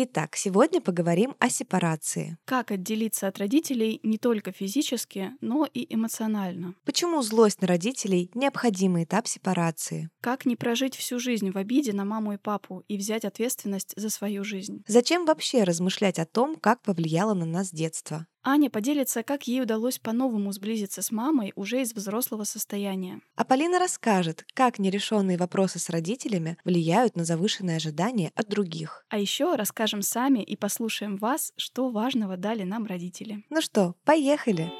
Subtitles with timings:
[0.00, 2.38] Итак, сегодня поговорим о сепарации.
[2.44, 6.76] Как отделиться от родителей не только физически, но и эмоционально?
[6.84, 10.08] Почему злость на родителей— необходимый этап сепарации?
[10.20, 14.08] Как не прожить всю жизнь в обиде на маму и папу и взять ответственность за
[14.08, 14.84] свою жизнь?
[14.86, 18.28] Зачем вообще размышлять о том, как повлияло на нас детство?
[18.44, 23.20] Аня поделится, как ей удалось по-новому сблизиться с мамой уже из взрослого состояния.
[23.36, 29.04] А Полина расскажет, как нерешенные вопросы с родителями влияют на завышенные ожидания от других.
[29.08, 33.44] А еще расскажем сами и послушаем вас, что важного дали нам родители.
[33.50, 34.72] Ну что, поехали!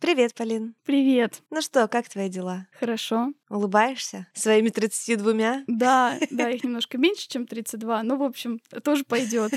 [0.00, 0.74] Привет, Полин.
[0.86, 1.42] Привет.
[1.50, 2.66] Ну что, как твои дела?
[2.72, 3.34] Хорошо.
[3.50, 4.28] Улыбаешься?
[4.32, 5.64] Своими 32?
[5.66, 9.52] Да, да, их немножко меньше, чем 32, но, в общем, тоже пойдет.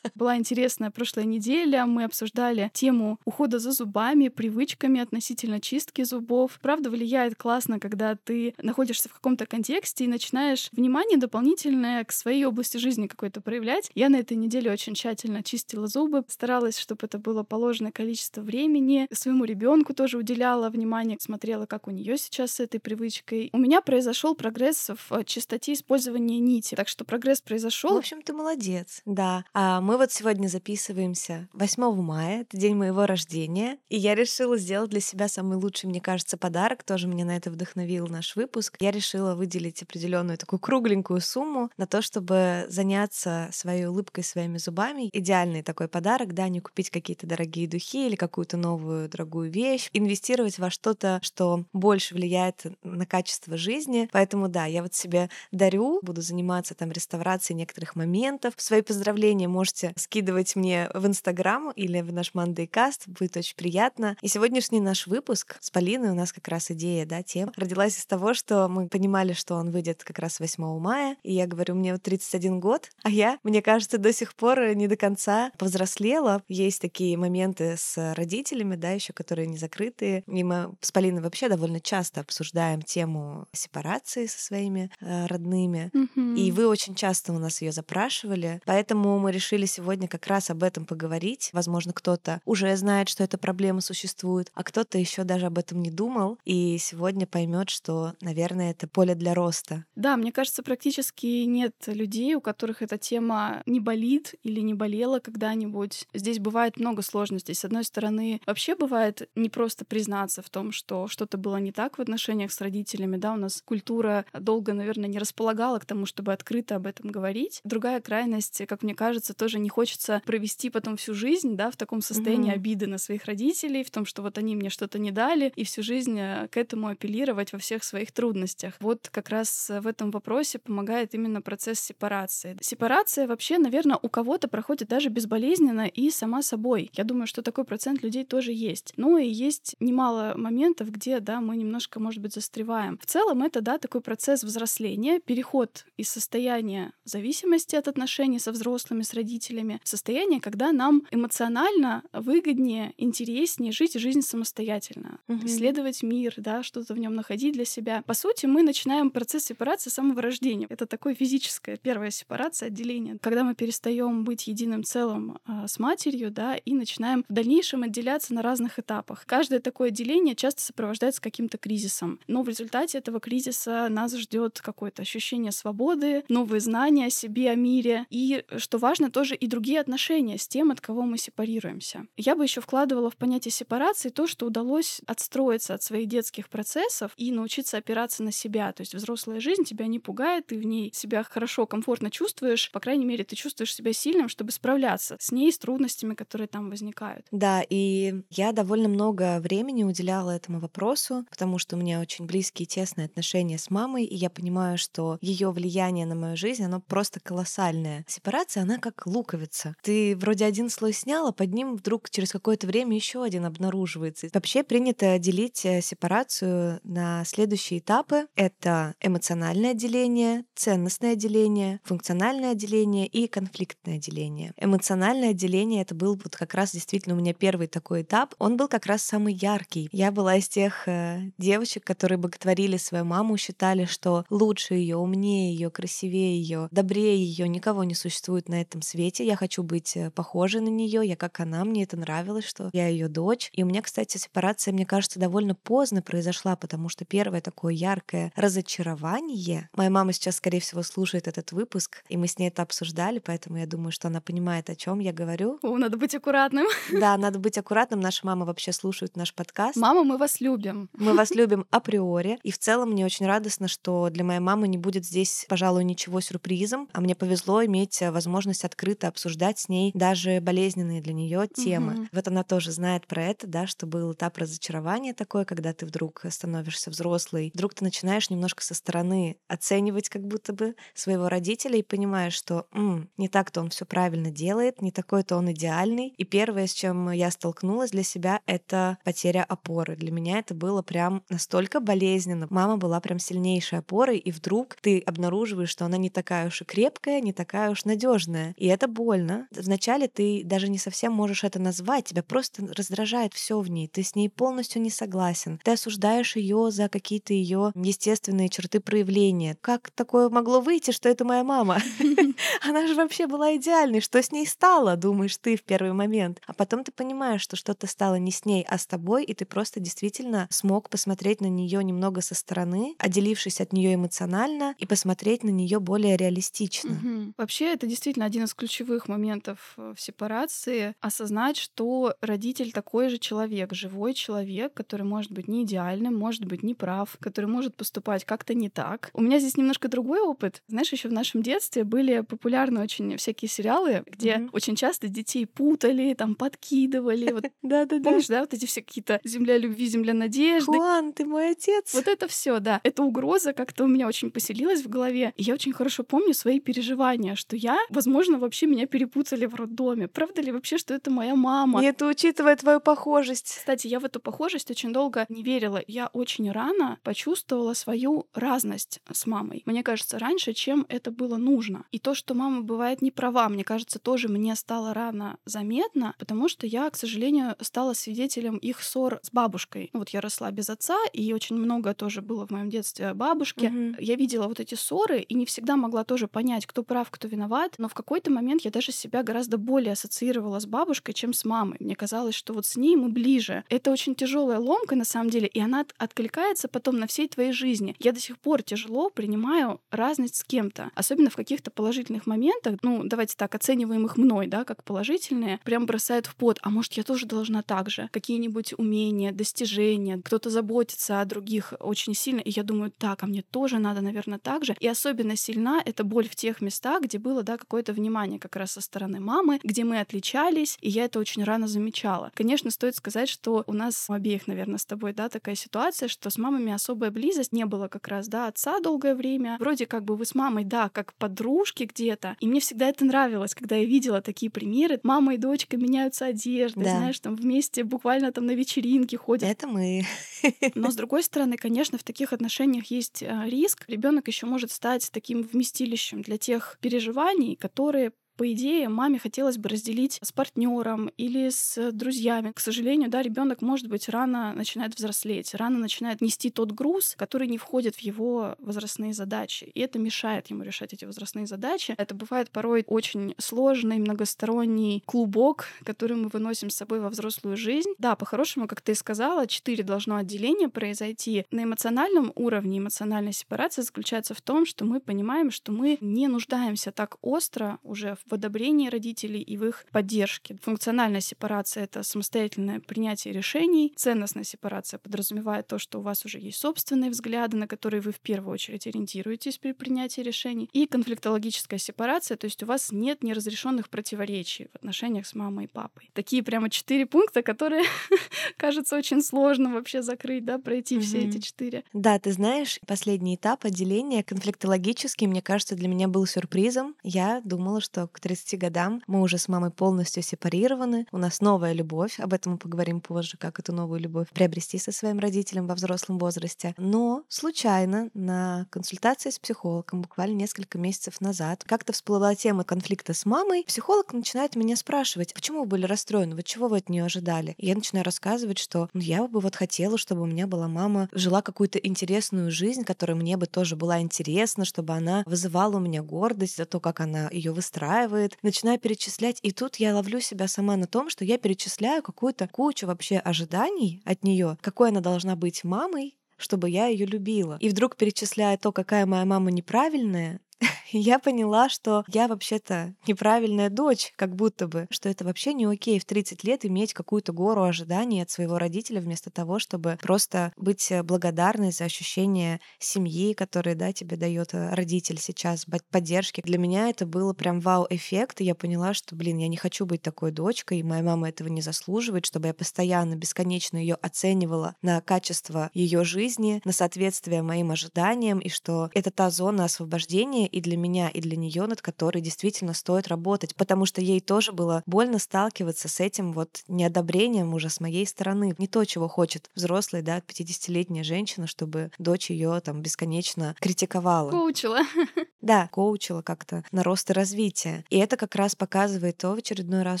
[0.14, 6.58] Была интересная прошлая неделя, мы обсуждали тему ухода за зубами, привычками относительно чистки зубов.
[6.60, 12.44] Правда, влияет классно, когда ты находишься в каком-то контексте и начинаешь внимание дополнительное к своей
[12.44, 13.90] области жизни какой-то проявлять.
[13.94, 19.06] Я на этой неделе очень тщательно чистила зубы, старалась, чтобы это было положенное количество времени.
[19.10, 23.80] Своему ребенку тоже уделяла внимание, смотрела, как у нее сейчас с этой привычкой у меня
[23.80, 26.74] произошел прогресс в э, чистоте использования нити.
[26.74, 27.94] Так что прогресс произошел.
[27.94, 29.02] В общем, ты молодец.
[29.04, 29.44] Да.
[29.52, 33.78] А мы вот сегодня записываемся 8 мая, это день моего рождения.
[33.88, 36.82] И я решила сделать для себя самый лучший, мне кажется, подарок.
[36.82, 38.76] Тоже меня на это вдохновил наш выпуск.
[38.80, 45.10] Я решила выделить определенную такую кругленькую сумму на то, чтобы заняться своей улыбкой, своими зубами.
[45.12, 50.58] Идеальный такой подарок, да, не купить какие-то дорогие духи или какую-то новую дорогую вещь, инвестировать
[50.58, 54.08] во что-то, что больше влияет на качество жизни.
[54.12, 58.54] Поэтому да, я вот себе дарю, буду заниматься там реставрацией некоторых моментов.
[58.56, 64.16] Свои поздравления можете скидывать мне в Инстаграм или в наш Мандейкаст, будет очень приятно.
[64.22, 68.06] И сегодняшний наш выпуск с Полиной у нас как раз идея, да, тем родилась из
[68.06, 71.92] того, что мы понимали, что он выйдет как раз 8 мая, и я говорю, мне
[71.92, 76.42] вот 31 год, а я, мне кажется, до сих пор не до конца повзрослела.
[76.48, 80.24] Есть такие моменты с родителями, да, еще которые не закрытые.
[80.26, 85.90] И мы с Полиной вообще довольно часто обсуждаем тему сепарации со своими э, родными.
[85.94, 86.38] Mm-hmm.
[86.38, 88.60] И вы очень часто у нас ее запрашивали.
[88.64, 91.50] Поэтому мы решили сегодня как раз об этом поговорить.
[91.52, 95.90] Возможно, кто-то уже знает, что эта проблема существует, а кто-то еще даже об этом не
[95.90, 96.38] думал.
[96.44, 99.84] И сегодня поймет, что, наверное, это поле для роста.
[99.96, 105.18] Да, мне кажется, практически нет людей, у которых эта тема не болит или не болела
[105.18, 106.06] когда-нибудь.
[106.14, 107.54] Здесь бывает много сложностей.
[107.54, 111.98] С одной стороны, вообще бывает не просто признаться в том, что что-то было не так
[111.98, 116.32] в отношениях с родителями, да, у нас культура долго, наверное, не располагала к тому, чтобы
[116.32, 117.60] открыто об этом говорить.
[117.64, 122.02] Другая крайность, как мне кажется, тоже не хочется провести потом всю жизнь, да, в таком
[122.02, 122.56] состоянии mm-hmm.
[122.56, 125.82] обиды на своих родителей, в том, что вот они мне что-то не дали, и всю
[125.82, 128.74] жизнь э, к этому апеллировать во всех своих трудностях.
[128.80, 132.56] Вот как раз в этом вопросе помогает именно процесс сепарации.
[132.60, 136.90] Сепарация вообще, наверное, у кого-то проходит даже безболезненно и сама собой.
[136.94, 138.92] Я думаю, что такой процент людей тоже есть.
[138.96, 142.98] Ну и есть немало моментов, где, да, мы немножко, может быть, застреваем.
[142.98, 149.02] В целом это, да, такой процесс взросления, переход из состояния зависимости от отношений со взрослыми,
[149.02, 155.46] с родителями, в состояние, когда нам эмоционально выгоднее, интереснее жить жизнь самостоятельно, угу.
[155.46, 158.02] исследовать мир, да, что-то в нем находить для себя.
[158.06, 160.66] По сути, мы начинаем процесс сепарации с самого рождения.
[160.68, 166.30] Это такое физическое первая сепарация, отделение, когда мы перестаем быть единым целым э, с матерью,
[166.30, 169.24] да, и начинаем в дальнейшем отделяться на разных этапах.
[169.52, 175.02] Каждое такое отделение часто сопровождается каким-то кризисом, но в результате этого кризиса нас ждет какое-то
[175.02, 178.06] ощущение свободы, новые знания о себе, о мире.
[178.08, 182.06] И, что важно, тоже и другие отношения с тем, от кого мы сепарируемся.
[182.16, 187.12] Я бы еще вкладывала в понятие сепарации то, что удалось отстроиться от своих детских процессов
[187.18, 188.72] и научиться опираться на себя.
[188.72, 192.70] То есть взрослая жизнь тебя не пугает, ты в ней себя хорошо, комфортно чувствуешь.
[192.72, 196.70] По крайней мере, ты чувствуешь себя сильным, чтобы справляться с ней, с трудностями, которые там
[196.70, 197.26] возникают.
[197.30, 202.66] Да, и я довольно много времени уделяла этому вопросу, потому что у меня очень близкие
[202.66, 206.80] темы тесные отношения с мамой, и я понимаю, что ее влияние на мою жизнь, оно
[206.80, 208.04] просто колоссальное.
[208.08, 209.76] Сепарация, она как луковица.
[209.82, 214.26] Ты вроде один слой снял, а под ним вдруг через какое-то время еще один обнаруживается.
[214.34, 218.26] Вообще принято делить э, сепарацию на следующие этапы.
[218.34, 224.54] Это эмоциональное деление, ценностное деление, функциональное деление и конфликтное деление.
[224.56, 228.34] Эмоциональное деление— это был вот как раз действительно у меня первый такой этап.
[228.40, 229.88] Он был как раз самый яркий.
[229.92, 235.52] Я была из тех э, девочек, которые боготворили свою маму, считали, что лучше ее, умнее
[235.52, 239.26] ее, красивее ее, добрее ее никого не существует на этом свете.
[239.26, 242.88] Я хочу быть э, похожей на нее, я как она, мне это нравилось, что я
[242.88, 243.50] ее дочь.
[243.52, 248.32] И у меня, кстати, сепарация, мне кажется, довольно поздно произошла, потому что первое такое яркое
[248.36, 249.68] разочарование.
[249.74, 253.58] Моя мама сейчас, скорее всего, слушает этот выпуск, и мы с ней это обсуждали, поэтому
[253.58, 255.58] я думаю, что она понимает, о чем я говорю.
[255.62, 256.66] О, надо быть аккуратным.
[256.92, 258.00] Да, надо быть аккуратным.
[258.00, 259.76] Наша мама вообще слушает наш подкаст.
[259.76, 260.90] Мама, мы вас любим.
[260.94, 262.40] Мы вас любим априори.
[262.42, 266.20] И в целом мне очень радостно, что для моей мамы не будет здесь, пожалуй, ничего
[266.20, 266.88] сюрпризом.
[266.92, 271.92] А мне повезло иметь э, возможность открыто обсуждать с ней даже болезненные для нее темы.
[271.92, 272.08] Угу.
[272.10, 276.24] Вот она тоже знает про это, да, что был этап разочарования такой, когда ты вдруг
[276.28, 277.52] становишься взрослый.
[277.54, 282.66] Вдруг ты начинаешь немножко со стороны оценивать как будто бы своего родителя и понимаешь, что
[282.72, 286.12] м, не так-то он все правильно делает, не такой-то он идеальный.
[286.16, 289.96] И первое, с чем я столкнулась для себя, это потеря опоры.
[289.96, 292.46] Для меня это было прям настолько болезненно.
[292.50, 296.64] Мама была прям сильнейшей опорой, и вдруг ты обнаруживаешь, что она не такая уж и
[296.64, 298.54] крепкая, не такая уж надежная.
[298.56, 299.48] И это больно.
[299.52, 303.88] Вначале ты даже не совсем можешь это назвать, тебя просто раздражает все в ней.
[303.88, 305.60] Ты с ней полностью не согласен.
[305.64, 309.56] Ты осуждаешь ее за какие-то ее естественные черты проявления.
[309.60, 311.78] Как такое могло выйти, что это моя мама?
[312.62, 314.00] Она же вообще была идеальной.
[314.00, 316.40] Что с ней стало, думаешь ты в первый момент?
[316.46, 319.46] А потом ты понимаешь, что что-то стало не с ней, а с тобой, и ты
[319.46, 325.44] просто действительно смог посмотреть на нее немного со стороны, отделившись от нее эмоционально, и посмотреть
[325.44, 326.92] на нее более реалистично.
[326.92, 327.32] Угу.
[327.38, 333.16] Вообще, это действительно один из ключевых моментов э, в сепарации— осознать, что родитель такой же
[333.16, 338.26] человек, живой человек, который может быть не идеальным, может быть не прав, который может поступать
[338.26, 339.10] как-то не так.
[339.14, 340.62] У меня здесь немножко другой опыт.
[340.68, 344.50] Знаешь, еще в нашем детстве были популярны очень всякие сериалы, где mm-hmm.
[344.52, 347.32] очень часто детей путали, там подкидывали.
[347.32, 348.04] Вот, Да-да-да.
[348.04, 350.72] Помнишь, да, вот эти все какие-то земля любви, земля надежды.
[350.72, 351.94] Хуан, ты мой отец.
[351.94, 352.80] Вот это все, да.
[352.82, 355.32] Эта угроза как-то у меня очень поселилась в голове.
[355.36, 360.08] И я очень хорошо помню свои переживания, что я, возможно, вообще меня перепутали в роддоме.
[360.08, 361.82] Правда ли вообще, что это моя мама?
[361.82, 363.56] И это учитывая твою похожесть.
[363.58, 365.82] Кстати, я в эту похожесть очень долго не верила.
[365.86, 369.62] Я очень рано почувствовала свою разность с мамой.
[369.66, 371.84] Мне кажется, раньше, чем это было нужно.
[371.90, 376.48] И то, что мама бывает не права, мне кажется, тоже мне стало рано заметно, потому
[376.48, 379.90] что я, к сожалению, стала свидетелем их ссор с бабушкой.
[379.92, 383.66] Вот я росла без отца, и очень много тоже было в моем детстве бабушки.
[383.66, 383.96] Угу.
[384.00, 387.74] Я видела вот эти ссоры и не всегда могла тоже понять, кто прав, кто виноват.
[387.78, 391.76] Но в какой-то момент я даже себя гораздо более ассоциировала с бабушкой, чем с мамой.
[391.80, 393.64] Мне казалось, что вот с ней мы ближе.
[393.68, 397.96] Это очень тяжелая ломка на самом деле, и она откликается потом на всей твоей жизни.
[397.98, 402.78] Я до сих пор тяжело принимаю разность с кем-то, особенно в каких-то положительных моментах.
[402.82, 406.58] Ну, давайте так, оцениваем их мной, да, как положительные, прям бросают в пот.
[406.62, 408.08] А может, я тоже должна так же?
[408.12, 413.42] Какие-нибудь умения, достижения, кто-то заботится о других очень сильно, и я думаю, так, а мне
[413.42, 414.76] тоже надо, наверное, так же.
[414.80, 418.72] И особенно сильна эта боль в тех местах, где было, да, какое-то внимание как раз
[418.72, 422.30] со стороны мамы, где мы отличались, и я это очень рано замечала.
[422.34, 426.30] Конечно, стоит сказать, что у нас у обеих, наверное, с тобой, да, такая ситуация, что
[426.30, 429.56] с мамами особая близость не было как раз, да, отца долгое время.
[429.58, 432.36] Вроде как бы вы с мамой, да, как подружки где-то.
[432.40, 435.00] И мне всегда это нравилось, когда я видела такие примеры.
[435.02, 436.96] Мама и дочка меняются одеждой, да.
[436.96, 439.48] знаешь, там вместе буквально там на вечеринки ходят.
[439.48, 440.04] Это мы.
[440.74, 443.84] Но с другой стороны, конечно, в таких отношениях есть а, риск.
[443.88, 449.68] Ребенок еще может стать таким вместилищем для тех переживаний, которые по идее, маме хотелось бы
[449.68, 452.50] разделить с партнером или с друзьями.
[452.50, 457.46] К сожалению, да, ребенок, может быть, рано начинает взрослеть, рано начинает нести тот груз, который
[457.46, 459.70] не входит в его возрастные задачи.
[459.72, 461.94] И это мешает ему решать эти возрастные задачи.
[461.96, 467.90] Это бывает порой очень сложный, многосторонний клубок, который мы выносим с собой во взрослую жизнь.
[467.98, 471.44] Да, по-хорошему, как ты сказала, четыре должно отделение произойти.
[471.52, 476.90] На эмоциональном уровне эмоциональная сепарация заключается в том, что мы понимаем, что мы не нуждаемся
[476.90, 480.56] так остро уже в в одобрении родителей и в их поддержке.
[480.62, 483.92] Функциональная сепарация— это самостоятельное принятие решений.
[483.94, 488.20] Ценностная сепарация подразумевает то, что у вас уже есть собственные взгляды, на которые вы в
[488.20, 490.70] первую очередь ориентируетесь при принятии решений.
[490.72, 495.68] И конфликтологическая сепарация, то есть у вас нет неразрешенных противоречий в отношениях с мамой и
[495.68, 496.08] папой.
[496.14, 497.84] Такие прямо четыре пункта, которые
[498.56, 501.84] кажется очень сложно вообще закрыть, да, пройти все эти четыре.
[501.92, 506.96] Да, ты знаешь, последний этап отделения конфликтологический, мне кажется, для меня был сюрпризом.
[507.02, 511.72] Я думала, что к 30 годам мы уже с мамой полностью сепарированы, у нас новая
[511.72, 515.74] любовь, об этом мы поговорим позже, как эту новую любовь приобрести со своим родителем во
[515.74, 516.74] взрослом возрасте.
[516.76, 523.24] Но случайно на консультации с психологом буквально несколько месяцев назад как-то всплыла тема конфликта с
[523.24, 523.64] мамой.
[523.66, 527.54] Психолог начинает меня спрашивать, почему вы были расстроены, вот чего вы от нее ожидали?
[527.58, 531.42] Я начинаю рассказывать, что ну, я бы вот хотела, чтобы у меня была мама, жила
[531.42, 536.56] какую-то интересную жизнь, которая мне бы тоже была интересна, чтобы она вызывала у меня гордость
[536.56, 538.01] за то, как она ее выстраивает.
[538.42, 542.86] Начинаю перечислять, и тут я ловлю себя сама на том, что я перечисляю какую-то кучу
[542.86, 547.56] вообще ожиданий от нее, какой она должна быть мамой, чтобы я ее любила.
[547.60, 550.40] И вдруг перечисляя то, какая моя мама неправильная,
[550.98, 555.98] я поняла, что я вообще-то неправильная дочь, как будто бы, что это вообще не окей
[555.98, 560.90] в 30 лет иметь какую-то гору ожиданий от своего родителя вместо того, чтобы просто быть
[560.90, 566.42] э, благодарной за ощущение семьи, которое, да, тебе дает э, родитель сейчас, поддержки.
[566.42, 570.02] Для меня это было прям вау-эффект, и я поняла, что, блин, я не хочу быть
[570.02, 575.00] такой дочкой, и моя мама этого не заслуживает, чтобы я постоянно, бесконечно ее оценивала на
[575.00, 580.76] качество ее жизни, на соответствие моим ожиданиям, и что это та зона освобождения, и для
[580.82, 585.18] меня, и для нее, над которой действительно стоит работать, потому что ей тоже было больно
[585.18, 588.54] сталкиваться с этим вот неодобрением уже с моей стороны.
[588.58, 594.30] Не то, чего хочет взрослая, да, 50-летняя женщина, чтобы дочь ее там бесконечно критиковала.
[594.30, 594.80] Коучила.
[595.42, 597.84] Да, коучила как-то на рост и развитие.
[597.90, 600.00] И это как раз показывает то в очередной раз,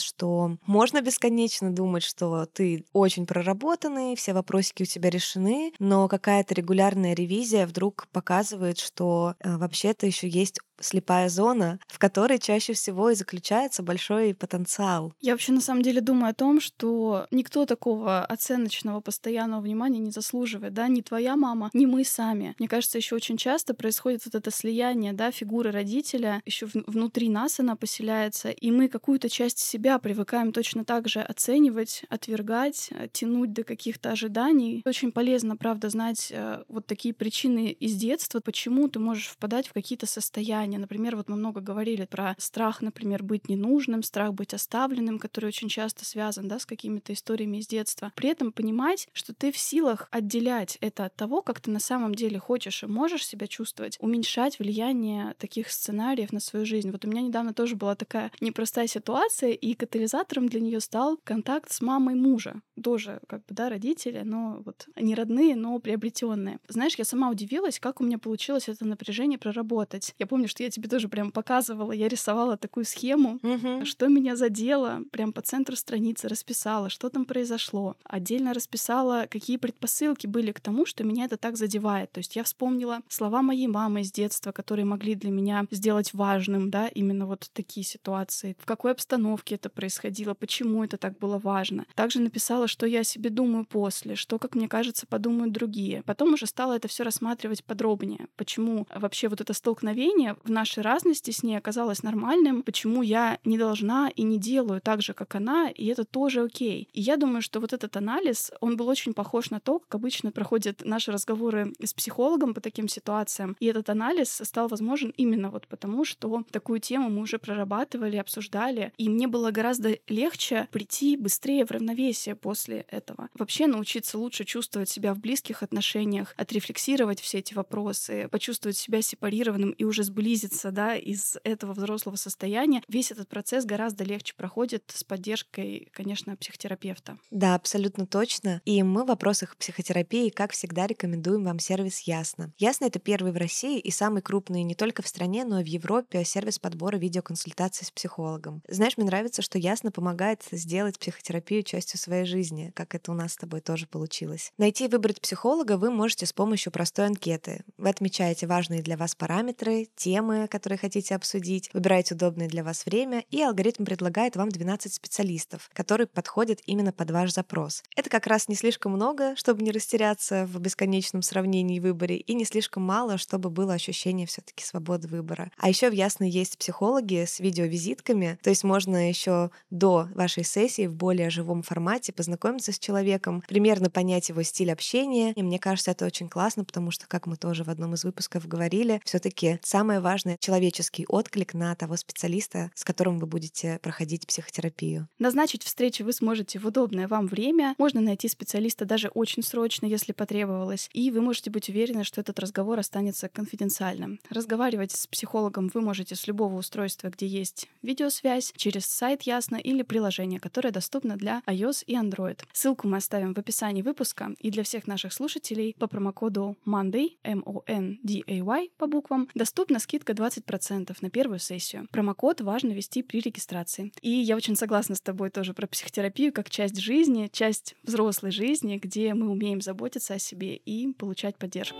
[0.00, 6.54] что можно бесконечно думать, что ты очень проработанный, все вопросики у тебя решены, но какая-то
[6.54, 13.10] регулярная ревизия вдруг показывает, что э, вообще-то еще есть слепая зона, в которой чаще всего
[13.10, 15.12] и заключается большой потенциал.
[15.20, 20.10] Я вообще на самом деле думаю о том, что никто такого оценочного постоянного внимания не
[20.10, 22.54] заслуживает, да, ни твоя мама, ни мы сами.
[22.58, 27.60] Мне кажется, еще очень часто происходит вот это слияние, да, фигуры родителя, еще внутри нас
[27.60, 33.52] она поселяется, и мы какую-то часть себя привыкаем точно так же оценивать, отвергать, э, тянуть
[33.52, 34.82] до каких-то ожиданий.
[34.84, 39.72] Очень полезно, правда, знать э, вот такие причины из детства, почему ты можешь впадать в
[39.72, 40.78] какие-то состояния, состояние.
[40.78, 45.68] Например, вот мы много говорили про страх, например, быть ненужным, страх быть оставленным, который очень
[45.68, 48.12] часто связан да, с какими-то историями из детства.
[48.14, 52.14] При этом понимать, что ты в силах отделять это от того, как ты на самом
[52.14, 56.90] деле хочешь и можешь себя чувствовать, уменьшать влияние таких сценариев на свою жизнь.
[56.90, 61.70] Вот у меня недавно тоже была такая непростая ситуация, и катализатором для нее стал контакт
[61.70, 62.54] с мамой мужа.
[62.82, 66.58] Тоже, как бы, да, родители, но вот не родные, но приобретенные.
[66.68, 70.14] Знаешь, я сама удивилась, как у меня получилось это напряжение проработать.
[70.18, 73.86] Я помню, что я тебе тоже прям показывала, я рисовала такую схему, угу.
[73.86, 77.96] что меня задело, прям по центру страницы расписала, что там произошло.
[78.04, 82.12] Отдельно расписала, какие предпосылки были к тому, что меня это так задевает.
[82.12, 86.70] То есть я вспомнила слова моей мамы из детства, которые могли для меня сделать важным,
[86.70, 88.54] да, именно вот такие ситуации.
[88.60, 91.86] В какой обстановке это происходило, почему это так было важно.
[91.94, 96.02] Также написала, что я о себе думаю после, что, как мне кажется, подумают другие.
[96.02, 98.26] Потом уже стала это все рассматривать подробнее.
[98.36, 103.58] Почему вообще вот это столкновение в нашей разности с ней оказалось нормальным, почему я не
[103.58, 106.88] должна и не делаю так же, как она, и это тоже окей.
[106.92, 110.32] И я думаю, что вот этот анализ, он был очень похож на то, как обычно
[110.32, 113.56] проходят наши разговоры с психологом по таким ситуациям.
[113.60, 118.92] И этот анализ стал возможен именно вот потому, что такую тему мы уже прорабатывали, обсуждали,
[118.98, 123.28] и мне было гораздо легче прийти быстрее в равновесие после этого.
[123.34, 129.70] Вообще научиться лучше чувствовать себя в близких отношениях, отрефлексировать все эти вопросы, почувствовать себя сепарированным
[129.70, 134.84] и уже сблизиться выйдется да, из этого взрослого состояния, весь этот процесс гораздо легче проходит
[134.94, 137.18] с поддержкой, конечно, психотерапевта.
[137.30, 138.60] Да, абсолютно точно.
[138.64, 142.52] И мы в вопросах психотерапии, как всегда, рекомендуем вам сервис Ясно.
[142.58, 145.66] Ясно— это первый в России и самый крупный не только в стране, но и в
[145.66, 148.62] Европе сервис подбора видеоконсультаций с психологом.
[148.68, 153.32] Знаешь, мне нравится, что Ясно помогает сделать психотерапию частью своей жизни, как это у нас
[153.32, 154.52] с тобой тоже получилось.
[154.58, 157.64] Найти и выбрать психолога вы можете с помощью простой анкеты.
[157.76, 162.86] Вы отмечаете важные для вас параметры, темы, темы, которые хотите обсудить, выбираете удобное для вас
[162.86, 167.82] время, и алгоритм предлагает вам 12 специалистов, которые подходят именно под ваш запрос.
[167.96, 172.34] Это как раз не слишком много, чтобы не растеряться в бесконечном сравнении и выборе, и
[172.34, 175.50] не слишком мало, чтобы было ощущение все таки свободы выбора.
[175.56, 180.86] А еще в Ясно есть психологи с видеовизитками, то есть можно еще до вашей сессии
[180.86, 185.32] в более живом формате познакомиться с человеком, примерно понять его стиль общения.
[185.32, 188.46] И мне кажется, это очень классно, потому что, как мы тоже в одном из выпусков
[188.46, 194.26] говорили, все таки самое важное— человеческий отклик на того специалиста, с которым вы будете проходить
[194.26, 195.08] психотерапию.
[195.18, 197.74] Назначить встречу вы сможете в удобное вам время.
[197.78, 200.88] Можно найти специалиста даже очень срочно, если потребовалось.
[200.92, 204.20] И вы можете быть уверены, что этот разговор останется конфиденциальным.
[204.30, 209.82] Разговаривать с психологом вы можете с любого устройства, где есть видеосвязь, через сайт Ясно или
[209.82, 212.40] приложение, которое доступно для iOS и Android.
[212.52, 214.34] Ссылку мы оставим в описании выпуска.
[214.40, 221.10] И для всех наших слушателей по промокоду MONDAY, M-O-N-D-A-Y по буквам, доступна скидка 20% на
[221.10, 221.86] первую сессию.
[221.92, 223.92] Промокод важно ввести при регистрации.
[224.02, 228.78] И я очень согласна с тобой тоже про психотерапию как часть жизни, часть взрослой жизни,
[228.82, 231.78] где мы умеем заботиться о себе и получать поддержку.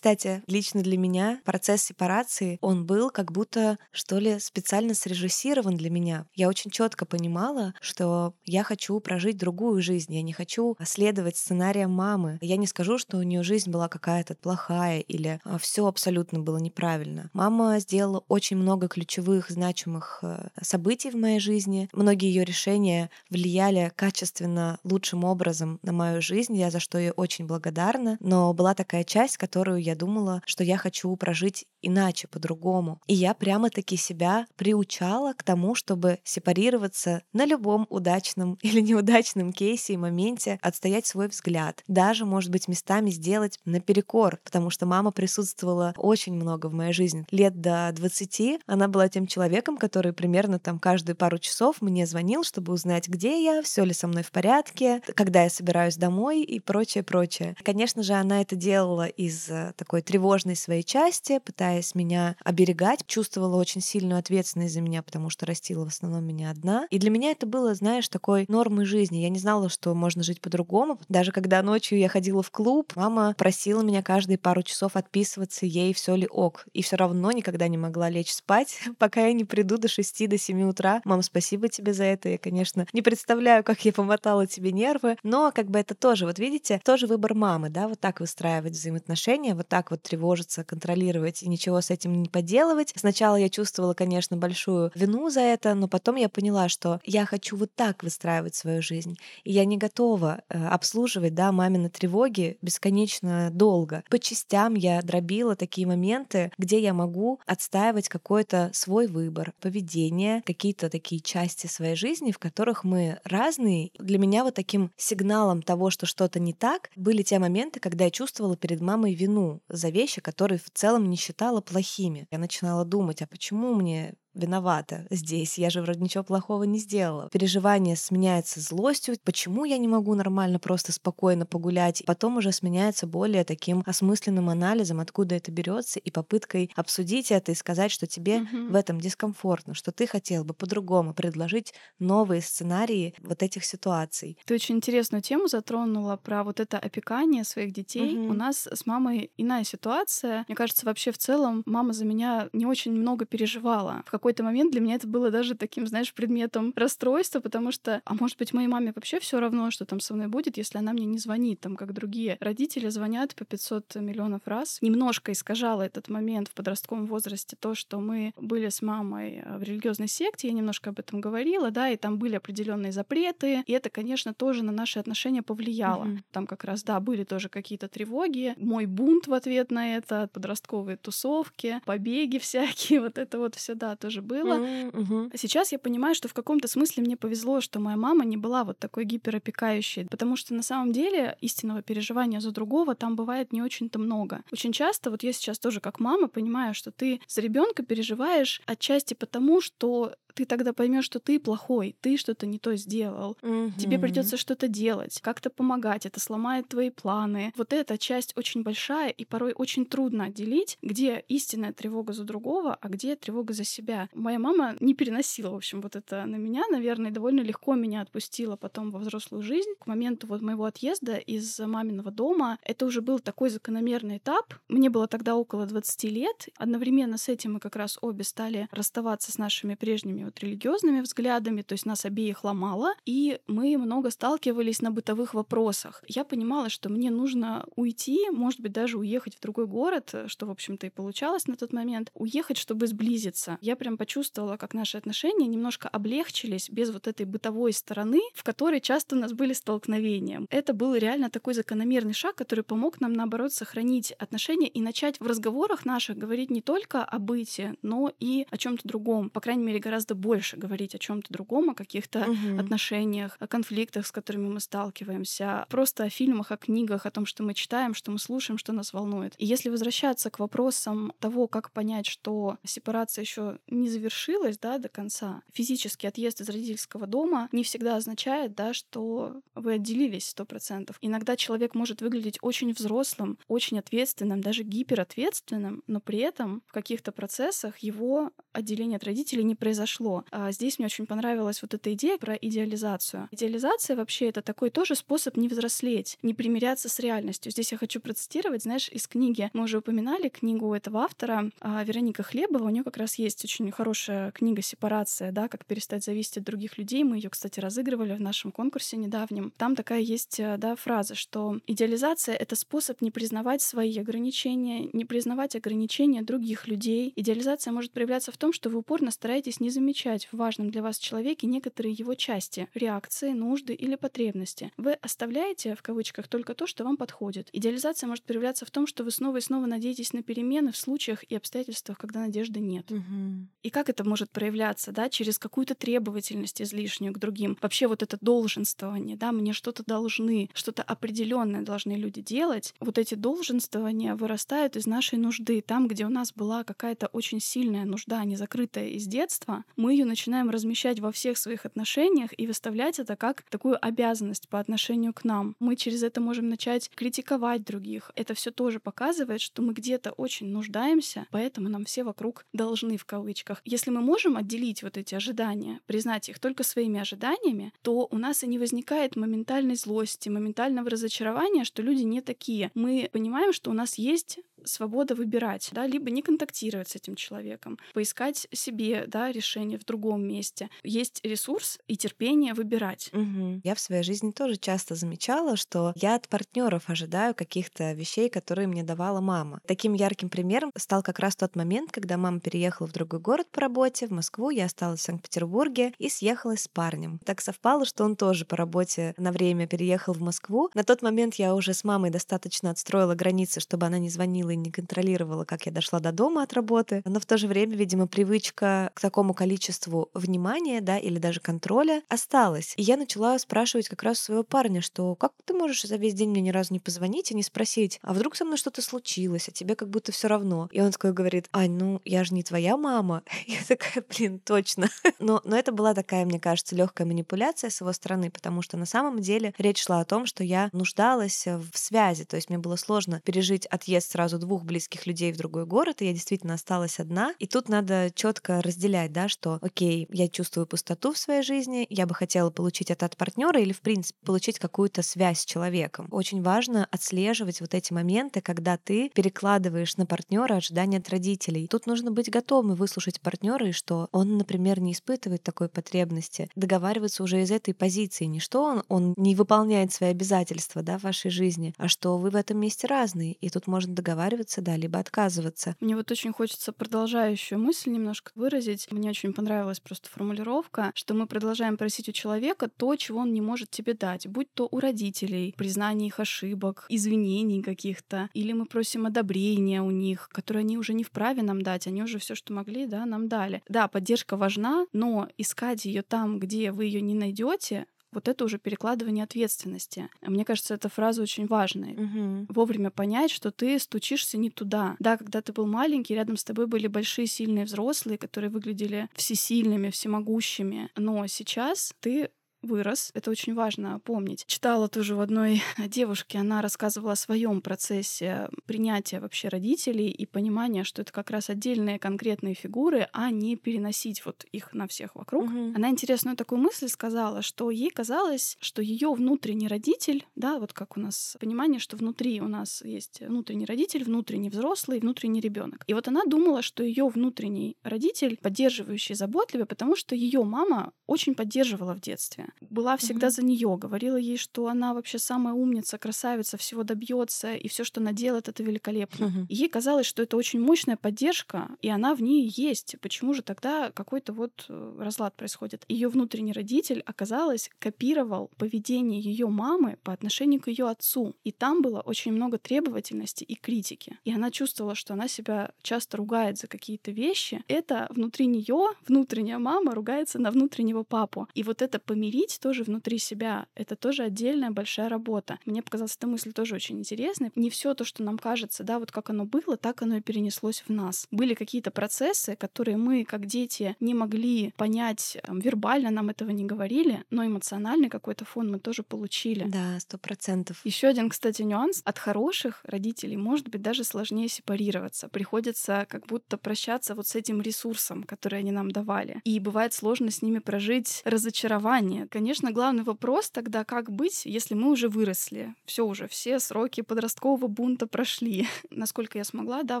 [0.04, 5.88] Кстати, лично для меня процесс сепарации, он был как будто, что ли, специально срежиссирован для
[5.88, 6.26] меня.
[6.34, 11.90] Я очень четко понимала, что я хочу прожить другую жизнь, я не хочу следовать сценариям
[11.90, 12.38] мамы.
[12.42, 16.58] Я не скажу, что у нее жизнь была какая-то плохая или а, все абсолютно было
[16.58, 17.30] неправильно.
[17.32, 21.88] Мама сделала очень много ключевых, значимых э, событий в моей жизни.
[21.94, 27.46] Многие ее решения влияли качественно, лучшим образом на мою жизнь, я за что ей очень
[27.46, 28.18] благодарна.
[28.20, 33.00] Но была такая часть, которую я думала, что я хочу прожить иначе, по-другому.
[33.06, 39.94] И я прямо-таки себя приучала к тому, чтобы сепарироваться на любом удачном или неудачном кейсе
[39.94, 41.82] и моменте, отстоять свой взгляд.
[41.88, 47.26] Даже, может быть, местами сделать наперекор, потому что мама присутствовала очень много в моей жизни.
[47.30, 52.44] Лет до 20 она была тем человеком, который примерно там каждые пару часов мне звонил,
[52.44, 56.60] чтобы узнать, где я, все ли со мной в порядке, когда я собираюсь домой и
[56.60, 57.56] прочее, прочее.
[57.62, 63.04] Конечно же, она это делала из э, такой тревожной своей части, пытаясь пытаясь меня оберегать,
[63.06, 66.86] чувствовала очень сильную ответственность за меня, потому что растила в основном меня одна.
[66.88, 69.18] И для меня это было, знаешь, такой нормой жизни.
[69.18, 71.00] Я не знала, что можно жить по-другому.
[71.08, 75.92] Даже когда ночью я ходила в клуб, мама просила меня каждые пару часов отписываться ей,
[75.94, 76.66] все ли ок.
[76.72, 80.38] И все равно никогда не могла лечь спать, пока я не приду до 6 до
[80.38, 81.02] 7 утра.
[81.04, 82.28] Мам, спасибо тебе за это.
[82.28, 86.38] Я, конечно, не представляю, как я помотала тебе нервы, но как бы это тоже, вот
[86.38, 91.48] видите, тоже выбор мамы, да, вот так выстраивать взаимоотношения, вот так вот тревожиться, контролировать и
[91.48, 92.92] ничего ничего с этим не поделывать.
[92.94, 97.56] Сначала я чувствовала, конечно, большую вину за это, но потом я поняла, что я хочу
[97.56, 99.16] вот так выстраивать свою жизнь.
[99.44, 104.04] И я не готова э, обслуживать, да, мамины тревоги бесконечно долго.
[104.10, 110.90] По частям я дробила такие моменты, где я могу отстаивать какой-то свой выбор, поведение, какие-то
[110.90, 113.90] такие части своей жизни, в которых мы разные.
[113.98, 118.10] Для меня вот таким сигналом того, что что-то не так, были те моменты, когда я
[118.10, 122.26] чувствовала перед мамой вину за вещи, которые в целом не считала стало плохими.
[122.30, 127.28] Я начинала думать, а почему мне виновата здесь, я же вроде ничего плохого не сделала.
[127.30, 133.44] Переживание сменяется злостью, почему я не могу нормально просто спокойно погулять, потом уже сменяется более
[133.44, 138.68] таким осмысленным анализом, откуда это берется, и попыткой обсудить это и сказать, что тебе mm-hmm.
[138.68, 144.38] в этом дискомфортно, что ты хотел бы по-другому предложить новые сценарии вот этих ситуаций.
[144.44, 148.14] Ты очень интересную тему затронула про вот это опекание своих детей.
[148.14, 148.28] Mm-hmm.
[148.28, 150.44] У нас с мамой иная ситуация.
[150.48, 154.02] Мне кажется, вообще в целом мама за меня не очень много переживала.
[154.06, 158.14] В какой-то момент для меня это было даже таким, знаешь, предметом расстройства, потому что, а
[158.14, 161.04] может быть, моей маме вообще все равно, что там со мной будет, если она мне
[161.04, 164.78] не звонит, там, как другие родители звонят по 500 миллионов раз.
[164.80, 169.62] Немножко искажало этот момент в подростковом возрасте то, что мы были с мамой э, в
[169.62, 173.90] религиозной секте, я немножко об этом говорила, да, и там были определенные запреты, и это,
[173.90, 176.04] конечно, тоже на наши отношения повлияло.
[176.04, 176.20] Mm-hmm.
[176.32, 180.96] Там как раз, да, были тоже какие-то тревоги, мой бунт в ответ на это, подростковые
[180.96, 184.58] тусовки, побеги всякие, вот это вот все, да, тоже тоже было.
[184.58, 185.30] Mm-hmm.
[185.32, 188.64] А сейчас я понимаю, что в каком-то смысле мне повезло, что моя мама не была
[188.64, 193.62] вот такой гиперопекающей, потому что на самом деле истинного переживания за другого там бывает не
[193.62, 194.42] очень-то много.
[194.52, 199.14] Очень часто, вот я сейчас тоже как мама понимаю, что ты за ребенка переживаешь отчасти
[199.14, 203.78] потому, что ты тогда поймешь, что ты плохой, ты что-то не то сделал, mm-hmm.
[203.78, 207.52] тебе придется что-то делать, как-то помогать, это сломает твои планы.
[207.56, 212.76] Вот эта часть очень большая и порой очень трудно отделить, где истинная тревога за другого,
[212.80, 214.03] а где тревога за себя.
[214.12, 218.56] Моя мама не переносила, в общем, вот это на меня, наверное, довольно легко меня отпустила
[218.56, 219.70] потом во взрослую жизнь.
[219.78, 224.54] К моменту вот моего отъезда из маминого дома это уже был такой закономерный этап.
[224.68, 226.48] Мне было тогда около 20 лет.
[226.56, 231.62] Одновременно с этим мы как раз обе стали расставаться с нашими прежними вот религиозными взглядами,
[231.62, 236.02] то есть нас обеих ломало, и мы много сталкивались на бытовых вопросах.
[236.06, 240.50] Я понимала, что мне нужно уйти, может быть, даже уехать в другой город, что, в
[240.50, 243.58] общем-то, и получалось на тот момент, уехать, чтобы сблизиться.
[243.60, 248.80] Я прям почувствовала, как наши отношения немножко облегчились без вот этой бытовой стороны, в которой
[248.80, 250.46] часто у нас были столкновения.
[250.50, 255.26] Это был реально такой закономерный шаг, который помог нам, наоборот, сохранить отношения и начать в
[255.26, 259.30] разговорах наших говорить не только о быте, но и о чем-то другом.
[259.30, 262.60] По крайней мере, гораздо больше говорить о чем-то другом, о каких-то угу.
[262.60, 267.42] отношениях, о конфликтах, с которыми мы сталкиваемся, просто о фильмах, о книгах, о том, что
[267.42, 269.34] мы читаем, что мы слушаем, что нас волнует.
[269.38, 274.88] И если возвращаться к вопросам того, как понять, что сепарация еще не завершилась да, до
[274.88, 280.98] конца, физический отъезд из родительского дома не всегда означает, да, что вы отделились сто процентов.
[281.00, 287.12] Иногда человек может выглядеть очень взрослым, очень ответственным, даже гиперответственным, но при этом в каких-то
[287.12, 290.24] процессах его отделение от родителей не произошло.
[290.30, 293.28] А здесь мне очень понравилась вот эта идея про идеализацию.
[293.30, 297.52] Идеализация вообще это такой тоже способ не взрослеть, не примиряться с реальностью.
[297.52, 302.22] Здесь я хочу процитировать, знаешь, из книги, мы уже упоминали книгу этого автора, а, Вероника
[302.22, 306.44] Хлебова, у нее как раз есть очень хорошая книга «Сепарация», да, как перестать зависеть от
[306.44, 307.04] других людей.
[307.04, 309.52] Мы ее, кстати, разыгрывали в нашем конкурсе недавнем.
[309.56, 315.04] Там такая есть, э, да, фраза, что идеализация— это способ не признавать свои ограничения, не
[315.04, 317.12] признавать ограничения других людей.
[317.16, 320.98] Идеализация может проявляться в том, что вы упорно стараетесь не замечать в важном для вас
[320.98, 324.72] человеке некоторые его части, реакции, нужды или потребности.
[324.76, 327.48] Вы оставляете, в кавычках, только то, что вам подходит.
[327.52, 331.24] Идеализация может проявляться в том, что вы снова и снова надеетесь на перемены в случаях
[331.24, 332.90] и обстоятельствах, когда надежды нет.
[332.90, 333.48] Угу.
[333.64, 337.56] И как это может проявляться, да, через какую-то требовательность излишнюю к другим.
[337.62, 342.74] Вообще вот это долженствование, да, мне что-то должны, что-то определенное должны люди делать.
[342.78, 345.62] Вот эти долженствования вырастают из нашей нужды.
[345.62, 350.04] Там, где у нас была какая-то очень сильная нужда, не закрытая из детства, мы ее
[350.04, 355.24] начинаем размещать во всех своих отношениях и выставлять это как такую обязанность по отношению к
[355.24, 355.56] нам.
[355.58, 358.10] Мы через это можем начать критиковать других.
[358.14, 363.06] Это все тоже показывает, что мы где-то очень нуждаемся, поэтому нам все вокруг должны в
[363.06, 363.53] кавычках.
[363.64, 368.42] Если мы можем отделить вот эти ожидания, признать их только своими ожиданиями, то у нас
[368.42, 372.70] и не возникает моментальной злости, моментального разочарования, что люди не такие.
[372.74, 377.78] Мы понимаем, что у нас есть свобода выбирать, да, либо не контактировать с этим человеком,
[377.92, 380.70] поискать себе, да, решение в другом месте.
[380.82, 383.10] Есть ресурс и терпение выбирать.
[383.12, 383.60] Угу.
[383.64, 388.66] Я в своей жизни тоже часто замечала, что я от партнеров ожидаю каких-то вещей, которые
[388.68, 389.60] мне давала мама.
[389.66, 393.60] Таким ярким примером стал как раз тот момент, когда мама переехала в другой город по
[393.60, 397.18] работе, в Москву, я осталась в Санкт-Петербурге и съехалась с парнем.
[397.24, 400.70] Так совпало, что он тоже по работе на время переехал в Москву.
[400.74, 404.56] На тот момент я уже с мамой достаточно отстроила границы, чтобы она не звонила и
[404.56, 407.02] не контролировала, как я дошла до дома от работы.
[407.04, 412.02] Но в то же время, видимо, привычка к такому количеству внимания, да, или даже контроля
[412.08, 412.74] осталась.
[412.76, 416.30] И я начала спрашивать как раз своего парня, что как ты можешь за весь день
[416.30, 419.52] мне ни разу не позвонить и не спросить, а вдруг со мной что-то случилось, а
[419.52, 420.68] тебе как будто все равно.
[420.72, 423.22] И он такой говорит, Ань, ну я же не твоя мама.
[423.46, 424.88] Я такая, блин, точно.
[425.18, 428.86] Но, но это была такая, мне кажется, легкая манипуляция с его стороны, потому что на
[428.86, 432.76] самом деле речь шла о том, что я нуждалась в связи, то есть мне было
[432.76, 437.34] сложно пережить отъезд сразу двух близких людей в другой город, и я действительно осталась одна.
[437.38, 442.06] И тут надо четко разделять, да, что, окей, я чувствую пустоту в своей жизни, я
[442.06, 446.08] бы хотела получить это от партнера или, в принципе, получить какую-то связь с человеком.
[446.10, 451.66] Очень важно отслеживать вот эти моменты, когда ты перекладываешь на партнера ожидания от родителей.
[451.68, 457.22] Тут нужно быть готовым выслушать партнера, и что он, например, не испытывает такой потребности, договариваться
[457.22, 461.30] уже из этой позиции, не что он, он не выполняет свои обязательства да, в вашей
[461.30, 464.23] жизни, а что вы в этом месте разные, и тут можно договариваться,
[464.60, 465.76] да, либо отказываться.
[465.80, 468.90] Мне вот очень хочется продолжающую мысль немножко выразить.
[468.90, 473.40] Мне очень понравилась просто формулировка, что мы продолжаем просить у человека то, чего он не
[473.40, 479.06] может тебе дать, будь то у родителей, признание их ошибок, извинений каких-то, или мы просим
[479.06, 482.86] одобрения у них, которые они уже не вправе нам дать, они уже все, что могли,
[482.86, 483.62] да, нам дали.
[483.68, 488.58] Да, поддержка важна, но искать ее там, где вы ее не найдете, вот это уже
[488.58, 490.08] перекладывание ответственности.
[490.22, 491.92] Мне кажется, эта фраза очень важная.
[491.94, 492.46] Угу.
[492.48, 494.96] Вовремя понять, что ты стучишься не туда.
[494.98, 499.90] Да, когда ты был маленький, рядом с тобой были большие сильные взрослые, которые выглядели всесильными,
[499.90, 500.90] всемогущими.
[500.96, 502.30] Но сейчас ты
[502.64, 503.10] вырос.
[503.14, 504.44] Это очень важно помнить.
[504.46, 510.84] Читала тоже в одной девушке, она рассказывала о своем процессе принятия вообще родителей и понимания,
[510.84, 515.44] что это как раз отдельные конкретные фигуры, а не переносить вот их на всех вокруг.
[515.44, 515.74] Мгм.
[515.76, 520.96] Она интересную такую мысль сказала, что ей казалось, что ее внутренний родитель, да, вот как
[520.96, 525.84] у нас понимание, что внутри у нас есть внутренний родитель, внутренний взрослый, внутренний ребенок.
[525.86, 531.34] И вот она думала, что ее внутренний родитель поддерживающий, заботливый, потому что ее мама очень
[531.34, 533.32] поддерживала в детстве, была всегда Мгм.
[533.32, 538.00] за нее, говорила ей, что она вообще самая умница, красавица, всего добьется, и все, что
[538.00, 539.46] она делает, это великолепно.
[539.48, 542.96] И ей казалось, что это очень мощная поддержка, и она в ней есть.
[543.00, 545.84] Почему же тогда какой-то вот э, разлад происходит?
[545.88, 551.34] Ее внутренний родитель, оказалось, копировал поведение ее мамы по отношению к ее отцу.
[551.44, 554.18] И там было очень много требовательности и критики.
[554.24, 557.62] И она чувствовала, что она себя часто ругает за какие-то вещи.
[557.68, 561.48] Это внутри нее, внутренняя мама ругается на внутреннего папу.
[561.54, 561.98] И вот это
[562.44, 565.58] помирить тоже внутри себя, это тоже отдельная большая работа.
[565.66, 567.50] Мне показалась эта мысль тоже очень интересной.
[567.54, 570.84] Не все то, что нам кажется, да, вот как оно было, так оно и перенеслось
[570.86, 571.26] в нас.
[571.30, 576.64] Были какие-то процессы, которые мы, как дети, не могли понять, там, вербально нам этого не
[576.64, 579.64] говорили, но эмоциональный какой-то фон мы тоже получили.
[579.66, 580.80] Да, сто процентов.
[580.84, 582.02] Еще один, кстати, нюанс.
[582.04, 585.28] От хороших родителей может быть даже сложнее сепарироваться.
[585.28, 589.40] Приходится как будто прощаться вот с этим ресурсом, который они нам давали.
[589.44, 592.23] И бывает сложно с ними прожить разочарование.
[592.30, 595.74] Конечно, главный вопрос тогда, как быть, если мы уже выросли.
[595.84, 598.66] Все уже, все сроки подросткового бунта прошли.
[598.90, 600.00] Насколько я смогла, да,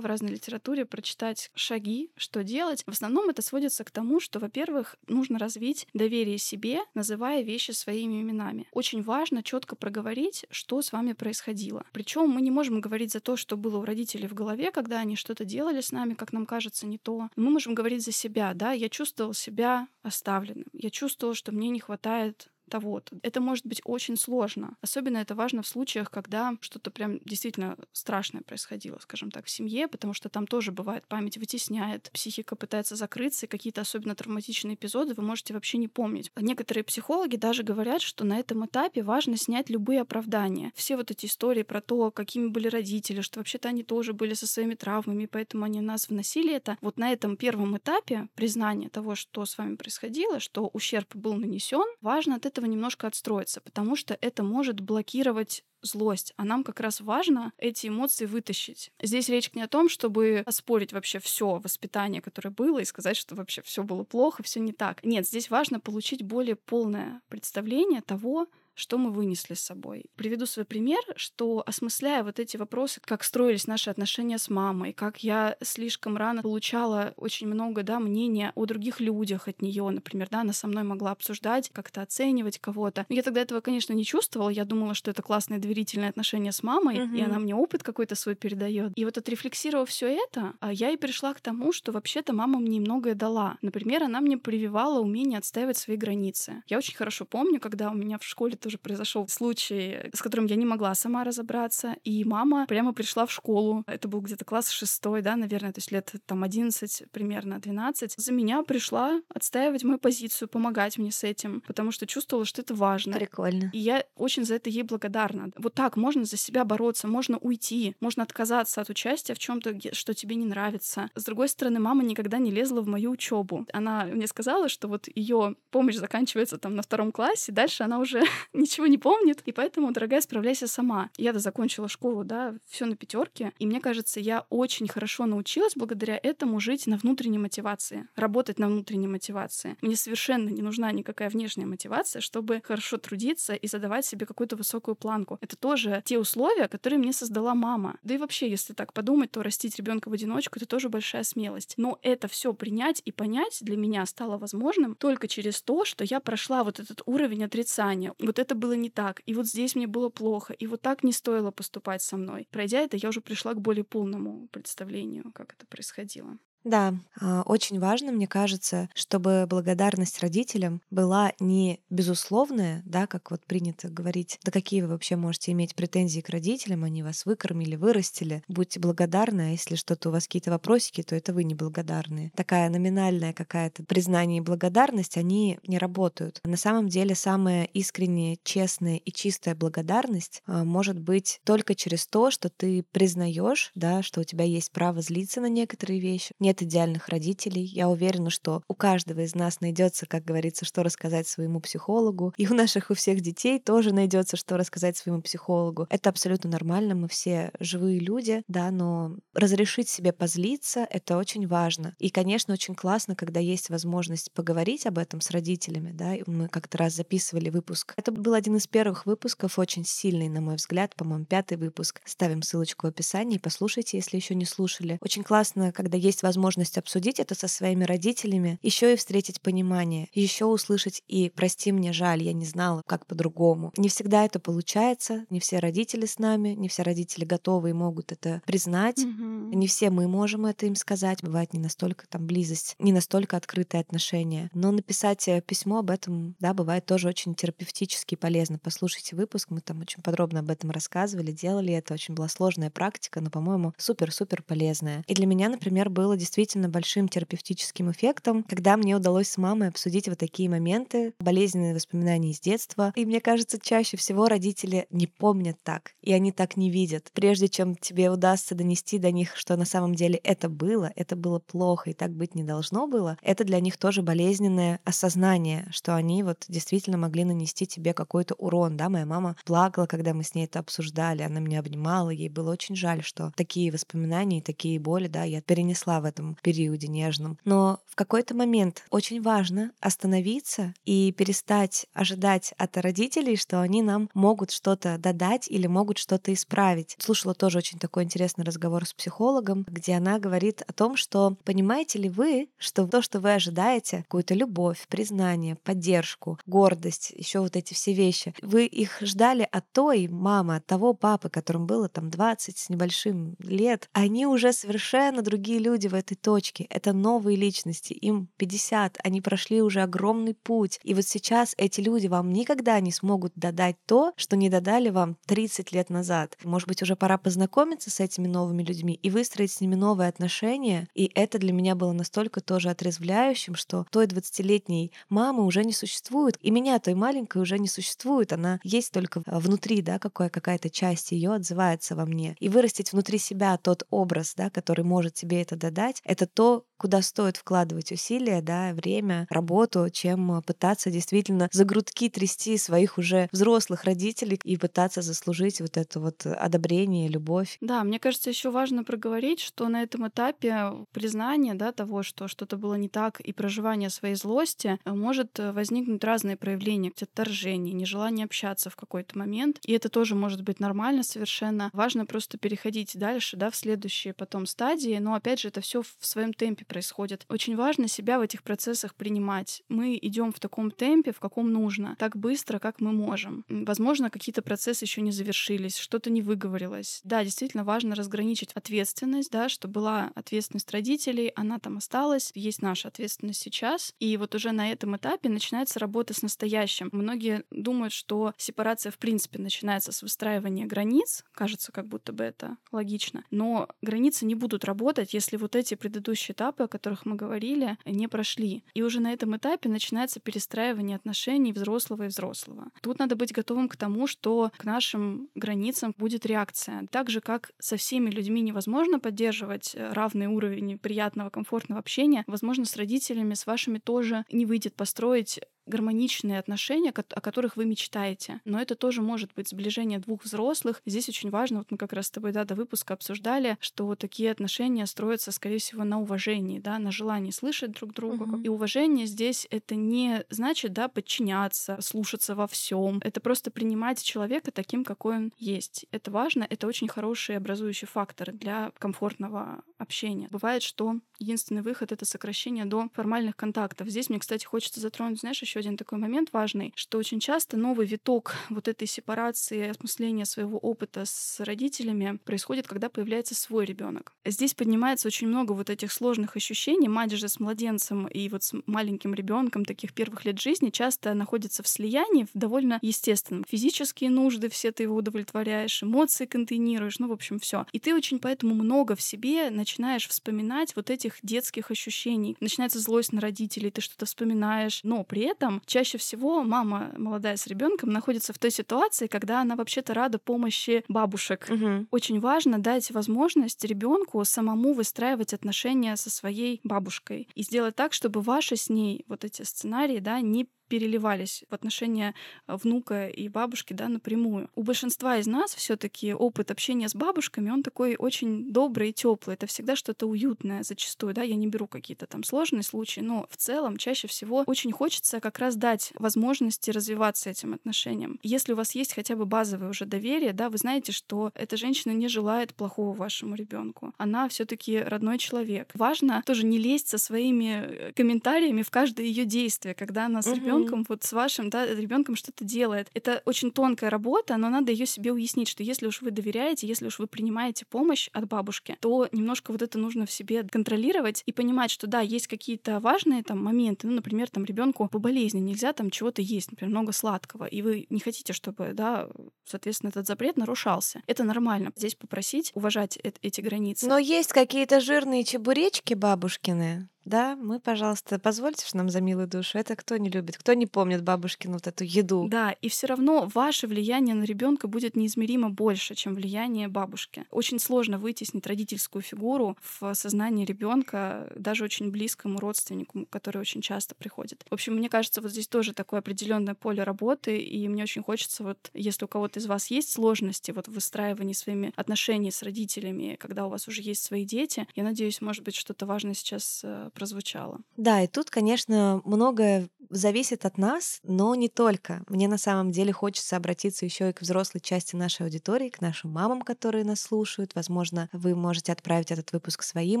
[0.00, 2.84] в разной литературе прочитать шаги, что делать.
[2.86, 8.20] В основном это сводится к тому, что, во-первых, нужно развить доверие себе, называя вещи своими
[8.22, 8.66] именами.
[8.72, 11.84] Очень важно четко проговорить, что с вами происходило.
[11.92, 15.16] Причем мы не можем говорить за то, что было у родителей в голове, когда они
[15.16, 17.28] что-то делали с нами, как нам кажется, не то.
[17.36, 21.80] Мы можем говорить за себя, да, я чувствовал себя оставленным, я чувствовал, что мне не
[21.80, 23.16] хватает того-то.
[23.22, 24.76] Это может быть очень сложно.
[24.80, 29.88] Особенно это важно в случаях, когда что-то прям действительно страшное происходило, скажем так, в семье,
[29.88, 35.14] потому что там тоже бывает память вытесняет, психика пытается закрыться, и какие-то особенно травматичные эпизоды
[35.14, 36.30] вы можете вообще не помнить.
[36.36, 40.72] Некоторые психологи даже говорят, что на этом этапе важно снять любые оправдания.
[40.74, 44.46] Все вот эти истории про то, какими были родители, что вообще-то они тоже были со
[44.46, 46.76] своими травмами, поэтому они нас вносили это.
[46.80, 51.84] Вот на этом первом этапе признания того, что с вами происходило, что ущерб был нанесен,
[52.00, 57.00] важно от этого немножко отстроиться, потому что это может блокировать злость, а нам как раз
[57.00, 58.90] важно эти эмоции вытащить.
[59.02, 63.34] Здесь речь не о том, чтобы оспорить вообще все воспитание, которое было, и сказать, что
[63.34, 65.04] вообще все было плохо, все не так.
[65.04, 70.04] Нет, здесь важно получить более полное представление того, что мы вынесли с собой.
[70.16, 75.22] Приведу свой пример, что осмысляя вот эти вопросы, как строились наши отношения с мамой, как
[75.22, 80.40] я слишком рано получала очень много да, мнения о других людях от нее, например, да,
[80.40, 83.06] она со мной могла обсуждать, как-то оценивать кого-то.
[83.08, 84.48] Но я тогда этого, конечно, не чувствовала.
[84.50, 87.14] Я думала, что это классные доверительные отношения с мамой, Мгм.
[87.14, 88.92] и она мне опыт какой-то свой передает.
[88.96, 92.80] И вот отрефлексировав все это, а, я и пришла к тому, что вообще-то мама мне
[92.80, 93.56] многое дала.
[93.62, 96.62] Например, она мне прививала умение отстаивать свои границы.
[96.68, 100.56] Я очень хорошо помню, когда у меня в школе тоже произошел случай, с которым я
[100.56, 103.84] не могла сама разобраться, и мама прямо пришла в школу.
[103.86, 108.14] Это был где-то класс шестой, да, наверное, то есть лет там 11, примерно 12.
[108.16, 112.74] За меня пришла отстаивать мою позицию, помогать мне с этим, потому что чувствовала, что это
[112.74, 113.18] важно.
[113.18, 113.68] Прикольно.
[113.74, 115.50] И я очень за это ей благодарна.
[115.58, 120.14] Вот так можно за себя бороться, можно уйти, можно отказаться от участия в чем-то, что
[120.14, 121.10] тебе не нравится.
[121.14, 123.66] С другой стороны, мама никогда не лезла в мою учебу.
[123.74, 128.22] Она мне сказала, что вот ее помощь заканчивается там на втором классе, дальше она уже
[128.54, 131.10] ничего не помнит, и поэтому, дорогая, справляйся сама.
[131.16, 136.18] Я-то закончила школу, да, все на пятерке, и мне кажется, я очень хорошо научилась благодаря
[136.22, 139.76] этому жить на внутренней мотивации, работать на внутренней мотивации.
[139.80, 144.94] Мне совершенно не нужна никакая внешняя мотивация, чтобы хорошо трудиться и задавать себе какую-то высокую
[144.94, 145.38] планку.
[145.40, 147.98] Это тоже те условия, которые мне создала мама.
[148.02, 151.74] Да и вообще, если так подумать, то растить ребенка в одиночку это тоже большая смелость.
[151.76, 156.20] Но это все принять и понять для меня стало возможным только через то, что я
[156.20, 158.14] прошла вот этот уровень отрицания.
[158.18, 161.12] Вот это было не так, и вот здесь мне было плохо, и вот так не
[161.12, 162.46] стоило поступать со мной.
[162.50, 166.38] Пройдя это, я уже пришла к более полному представлению, как это происходило.
[166.64, 173.44] Да, а, очень важно, мне кажется, чтобы благодарность родителям была не безусловная, да, как вот
[173.44, 178.42] принято говорить, да какие вы вообще можете иметь претензии к родителям, они вас выкормили, вырастили,
[178.48, 182.32] будьте благодарны, а если что-то у вас какие-то вопросики, то это вы неблагодарные.
[182.34, 186.40] Такая номинальная какая-то признание и благодарность, они не работают.
[186.44, 192.30] На самом деле самая искренняя, честная и чистая благодарность а, может быть только через то,
[192.30, 196.32] что ты признаешь, да, что у тебя есть право злиться на некоторые вещи.
[196.40, 197.64] Не нет идеальных родителей.
[197.64, 202.32] Я уверена, что у каждого из нас найдется, как говорится, что рассказать своему психологу.
[202.36, 205.86] И у наших у всех детей тоже найдется, что рассказать своему психологу.
[205.90, 211.94] Это абсолютно нормально, мы все живые люди, да, но разрешить себе позлиться— это очень важно.
[211.98, 216.78] И, конечно, очень классно, когда есть возможность поговорить об этом с родителями, да, мы как-то
[216.78, 217.94] раз записывали выпуск.
[217.96, 222.00] Это был один из первых выпусков, очень сильный, на мой взгляд, по-моему, пятый выпуск.
[222.04, 224.98] Ставим ссылочку в описании, послушайте, если еще не слушали.
[225.00, 226.43] Очень классно, когда есть возможность
[226.78, 232.22] обсудить это со своими родителями, еще и встретить понимание, еще услышать и «прости мне, жаль,
[232.22, 233.72] я не знала, как по-другому».
[233.76, 238.12] Не всегда это получается, не все родители с нами, не все родители готовы и могут
[238.12, 239.50] это признать, Мгм.
[239.52, 243.80] не все мы можем это им сказать, бывает не настолько там близость, не настолько открытые
[243.80, 244.50] отношения.
[244.54, 248.58] Но написать э, письмо об этом, да, бывает тоже очень терапевтически полезно.
[248.62, 253.20] Послушайте выпуск, мы там очень подробно об этом рассказывали, делали это, очень была сложная практика,
[253.20, 255.04] но, по-моему, супер-супер полезная.
[255.06, 256.33] И для меня, например, было действительно
[256.68, 262.40] большим терапевтическим эффектом, когда мне удалось с мамой обсудить вот такие моменты, болезненные воспоминания из
[262.40, 262.92] детства.
[262.96, 267.10] И мне кажется, чаще всего родители не помнят так, и они так не видят.
[267.14, 271.38] Прежде чем тебе удастся донести до них, что на самом деле это было, это было
[271.38, 276.22] плохо и так быть не должно было, это для них тоже болезненное осознание, что они
[276.22, 278.76] вот действительно могли нанести тебе какой-то урон.
[278.76, 282.50] Да, моя мама плакала, когда мы с ней это обсуждали, она меня обнимала, ей было
[282.50, 287.38] очень жаль, что такие воспоминания и такие боли, да, я перенесла в этом периоде нежном.
[287.44, 294.10] Но в какой-то момент очень важно остановиться и перестать ожидать от родителей, что они нам
[294.14, 296.96] могут что-то додать или могут что-то исправить.
[296.98, 301.98] Слушала тоже очень такой интересный разговор с психологом, где она говорит о том, что понимаете
[301.98, 307.74] ли вы, что то, что вы ожидаете, какую-то любовь, признание, поддержку, гордость, еще вот эти
[307.74, 312.58] все вещи, вы их ждали от той мамы, от того папы, которым было там 20
[312.58, 316.64] с небольшим лет, они уже совершенно другие люди в этой точке.
[316.70, 320.80] Это новые личности, им 50, они прошли уже огромный путь.
[320.82, 325.16] И вот сейчас эти люди вам никогда не смогут додать то, что не додали вам
[325.26, 326.36] 30 лет назад.
[326.44, 330.88] Может быть, уже пора познакомиться с этими новыми людьми и выстроить с ними новые отношения.
[330.94, 336.38] И это для меня было настолько тоже отрезвляющим, что той 20-летней мамы уже не существует,
[336.40, 338.32] и меня той маленькой уже не существует.
[338.32, 342.36] Она есть только внутри, да, какая какая-то часть ее отзывается во мне.
[342.40, 347.00] И вырастить внутри себя тот образ, да, который может тебе это додать, это то, куда
[347.00, 353.84] стоит вкладывать усилия, да, время, работу, чем пытаться действительно за грудки трясти своих уже взрослых
[353.84, 357.56] родителей и пытаться заслужить вот это вот одобрение, любовь.
[357.62, 362.58] Да, мне кажется, еще важно проговорить, что на этом этапе признания да, того, что что-то
[362.58, 368.26] было не так, и проживания своей злости э, может э, возникнуть разные проявления, отторжение, нежелание
[368.26, 369.58] общаться в какой-то момент.
[369.64, 371.70] И это тоже может быть нормально совершенно.
[371.72, 374.98] Важно просто переходить дальше, да, в следующие потом стадии.
[374.98, 377.24] Но опять же, это все в своем темпе происходит.
[377.28, 379.62] Очень важно себя в этих процессах принимать.
[379.68, 383.44] Мы идем в таком темпе, в каком нужно, так быстро, как мы можем.
[383.48, 387.00] Возможно, какие-то процессы еще не завершились, что-то не выговорилось.
[387.04, 392.88] Да, действительно важно разграничить ответственность, да, что была ответственность родителей, она там осталась, есть наша
[392.88, 393.94] ответственность сейчас.
[394.00, 396.88] И вот уже на этом этапе начинается работа с настоящим.
[396.90, 401.24] Многие думают, что сепарация в принципе начинается с выстраивания границ.
[401.34, 403.22] Кажется, как будто бы это логично.
[403.30, 408.08] Но границы не будут работать, если вот эти предыдущие этапы, о которых мы говорили, не
[408.08, 408.64] прошли.
[408.74, 412.68] И уже на этом этапе начинается перестраивание отношений взрослого и взрослого.
[412.80, 416.86] Тут надо быть готовым к тому, что к нашим границам будет реакция.
[416.90, 422.64] Так же, как со всеми людьми невозможно поддерживать э, равный уровень приятного, комфортного общения, возможно,
[422.64, 428.40] с родителями, с вашими тоже не выйдет построить гармоничные отношения, о которых вы мечтаете.
[428.44, 430.82] Но это тоже может быть сближение двух взрослых.
[430.86, 434.30] Здесь очень важно, вот мы как раз с тобой да, до выпуска обсуждали, что такие
[434.30, 438.26] отношения строятся, скорее всего, на уважении, да, на желании слышать друг друга.
[438.26, 438.42] Мгм.
[438.42, 442.98] И уважение здесь это не значит, да, подчиняться, слушаться во всем.
[443.02, 445.86] Это просто принимать человека таким, какой он есть.
[445.90, 450.28] Это важно, это очень хороший образующий фактор для комфортного общения.
[450.30, 453.88] Бывает, что единственный выход— это сокращение до формальных контактов.
[453.88, 457.86] Здесь мне, кстати, хочется затронуть, знаешь, еще один такой момент важный, что очень часто новый
[457.86, 464.12] виток вот этой сепарации, осмысления своего опыта с родителями происходит, когда появляется свой ребенок.
[464.24, 466.88] Здесь поднимается очень много вот этих сложных ощущений.
[466.88, 471.62] Мать же с младенцем и вот с маленьким ребенком таких первых лет жизни часто находится
[471.62, 473.44] в слиянии, в довольно естественном.
[473.48, 477.66] Физические нужды все ты его удовлетворяешь, эмоции контейнируешь, ну, в общем, все.
[477.72, 482.36] И ты очень поэтому много в себе начинаешь вспоминать вот этих детских ощущений.
[482.40, 487.36] Начинается злость на родителей, ты что-то вспоминаешь, но при этом этом чаще всего мама молодая
[487.36, 491.48] с ребенком находится в той ситуации, когда она вообще-то рада помощи бабушек.
[491.48, 491.88] Мгм.
[491.90, 498.20] Очень важно дать возможность ребенку самому выстраивать отношения со своей бабушкой и сделать так, чтобы
[498.20, 502.14] ваши с ней вот эти сценарии, да, не переливались в отношения
[502.46, 504.50] э, внука и бабушки, да, напрямую.
[504.54, 509.34] У большинства из нас все-таки опыт общения с бабушками, он такой очень добрый и теплый.
[509.34, 513.36] Это всегда что-то уютное зачастую, да, я не беру какие-то там сложные случаи, но в
[513.36, 518.18] целом чаще всего очень хочется как раз дать возможности развиваться этим отношениям.
[518.22, 521.92] Если у вас есть хотя бы базовое уже доверие, да, вы знаете, что эта женщина
[521.92, 523.92] не желает плохого вашему ребенку.
[523.98, 525.70] Она все-таки родной человек.
[525.74, 530.26] Важно тоже не лезть со своими э, комментариями в каждое ее действие, когда она с
[530.26, 530.44] Мгм.
[530.58, 532.88] Ребенком, вот с вашим, да, ребенком что-то делает.
[532.94, 536.86] Это очень тонкая работа, но надо ее себе уяснить, что если уж вы доверяете, если
[536.86, 541.32] уж вы принимаете помощь от бабушки, то немножко вот это нужно в себе контролировать и
[541.32, 545.72] понимать, что да, есть какие-то важные там моменты, ну, например, там ребенку по болезни нельзя
[545.72, 549.08] там чего-то есть, например, много сладкого, и вы не хотите, чтобы, да,
[549.44, 551.02] соответственно, этот запрет нарушался.
[551.06, 551.72] Это нормально.
[551.76, 553.86] Здесь попросить уважать эт- эти границы.
[553.88, 556.88] Но есть какие-то жирные чебуречки бабушкины.
[557.04, 559.58] Да, мы, пожалуйста, позвольте ж нам за милую душу.
[559.58, 560.38] Это кто не любит?
[560.38, 562.26] Кто не помнит бабушкину вот эту еду?
[562.28, 567.26] Да, и все равно ваше влияние на ребенка будет неизмеримо больше, чем влияние бабушки.
[567.30, 573.94] Очень сложно вытеснить родительскую фигуру в сознании ребенка, даже очень близкому родственнику, который очень часто
[573.94, 574.44] приходит.
[574.48, 578.44] В общем, мне кажется, вот здесь тоже такое определенное поле работы, и мне очень хочется,
[578.44, 583.16] вот если у кого-то из вас есть сложности вот в выстраивании своими отношений с родителями,
[583.20, 586.90] когда у вас уже есть свои дети, я надеюсь, может быть, что-то важное сейчас э,
[586.94, 587.60] прозвучало.
[587.76, 592.02] Да, и тут, конечно, многое зависит от нас, но не только.
[592.08, 596.10] Мне на самом деле хочется обратиться еще и к взрослой части нашей аудитории, к нашим
[596.10, 597.54] мамам, которые нас слушают.
[597.54, 600.00] Возможно, вы можете отправить этот выпуск своим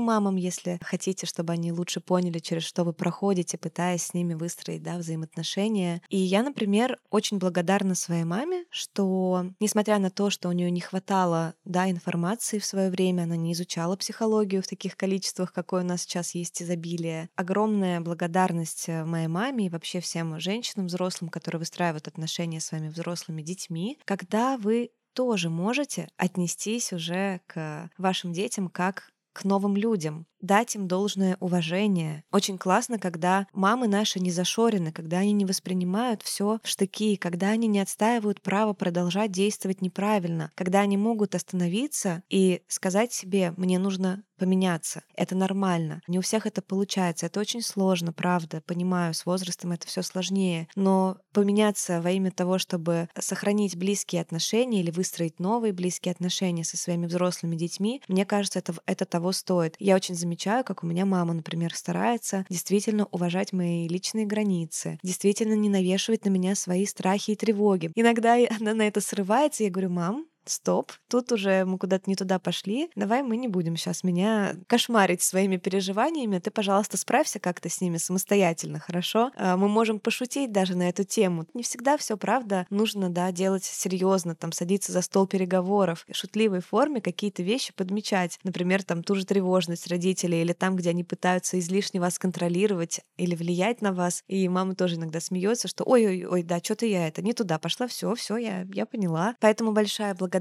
[0.00, 4.82] мамам, если хотите, чтобы они лучше поняли, через что вы проходите, пытаясь с ними выстроить
[4.82, 6.02] да, взаимоотношения.
[6.08, 10.80] И я, например, очень благодарна своей маме, что, несмотря на то, что у нее не
[10.80, 15.86] хватало да, информации в свое время, она не изучала психологию в таких количествах, какой у
[15.86, 17.28] нас сейчас есть изобилие.
[17.36, 22.88] Огромная благодарность э, моей маме и вообще всем женщинам взрослым, которые выстраивают отношения с вами
[22.88, 30.26] взрослыми детьми, когда вы тоже можете отнестись уже к вашим детям как к новым людям,
[30.44, 32.24] дать им должное уважение.
[32.30, 37.48] Очень классно, когда мамы наши не зашорены, когда они не воспринимают все в штыки, когда
[37.48, 43.78] они не отстаивают право продолжать действовать неправильно, когда они могут остановиться и сказать себе, мне
[43.78, 45.02] нужно поменяться.
[45.14, 46.00] Это нормально.
[46.06, 47.26] Не у всех это получается.
[47.26, 48.62] Это очень сложно, правда.
[48.66, 50.68] Понимаю, с возрастом это все сложнее.
[50.74, 56.76] Но поменяться во имя того, чтобы сохранить близкие отношения или выстроить новые близкие отношения со
[56.76, 59.76] своими взрослыми детьми, мне кажется, это, это того стоит.
[59.78, 65.54] Я очень замечаю, как у меня мама, например, старается действительно уважать мои личные границы, действительно
[65.54, 67.90] не навешивать на меня свои страхи и тревоги.
[67.94, 72.16] Иногда она на это срывается, и я говорю, мам, стоп, тут уже мы куда-то не
[72.16, 77.68] туда пошли, давай мы не будем сейчас меня кошмарить своими переживаниями, ты, пожалуйста, справься как-то
[77.68, 79.30] с ними самостоятельно, хорошо?
[79.36, 81.46] А, Мы можем пошутить даже на эту тему.
[81.54, 86.60] Не всегда все, правда, нужно, да, делать серьезно, там, садиться за стол переговоров, в шутливой
[86.60, 91.58] форме какие-то вещи подмечать, например, там, ту же тревожность родителей или там, где они пытаются
[91.58, 96.58] излишне вас контролировать или влиять на вас, и мама тоже иногда смеется, что ой-ой-ой, да,
[96.58, 99.36] что-то я это не туда пошла, все, все, я, я поняла.
[99.40, 100.33] Поэтому большая благодарность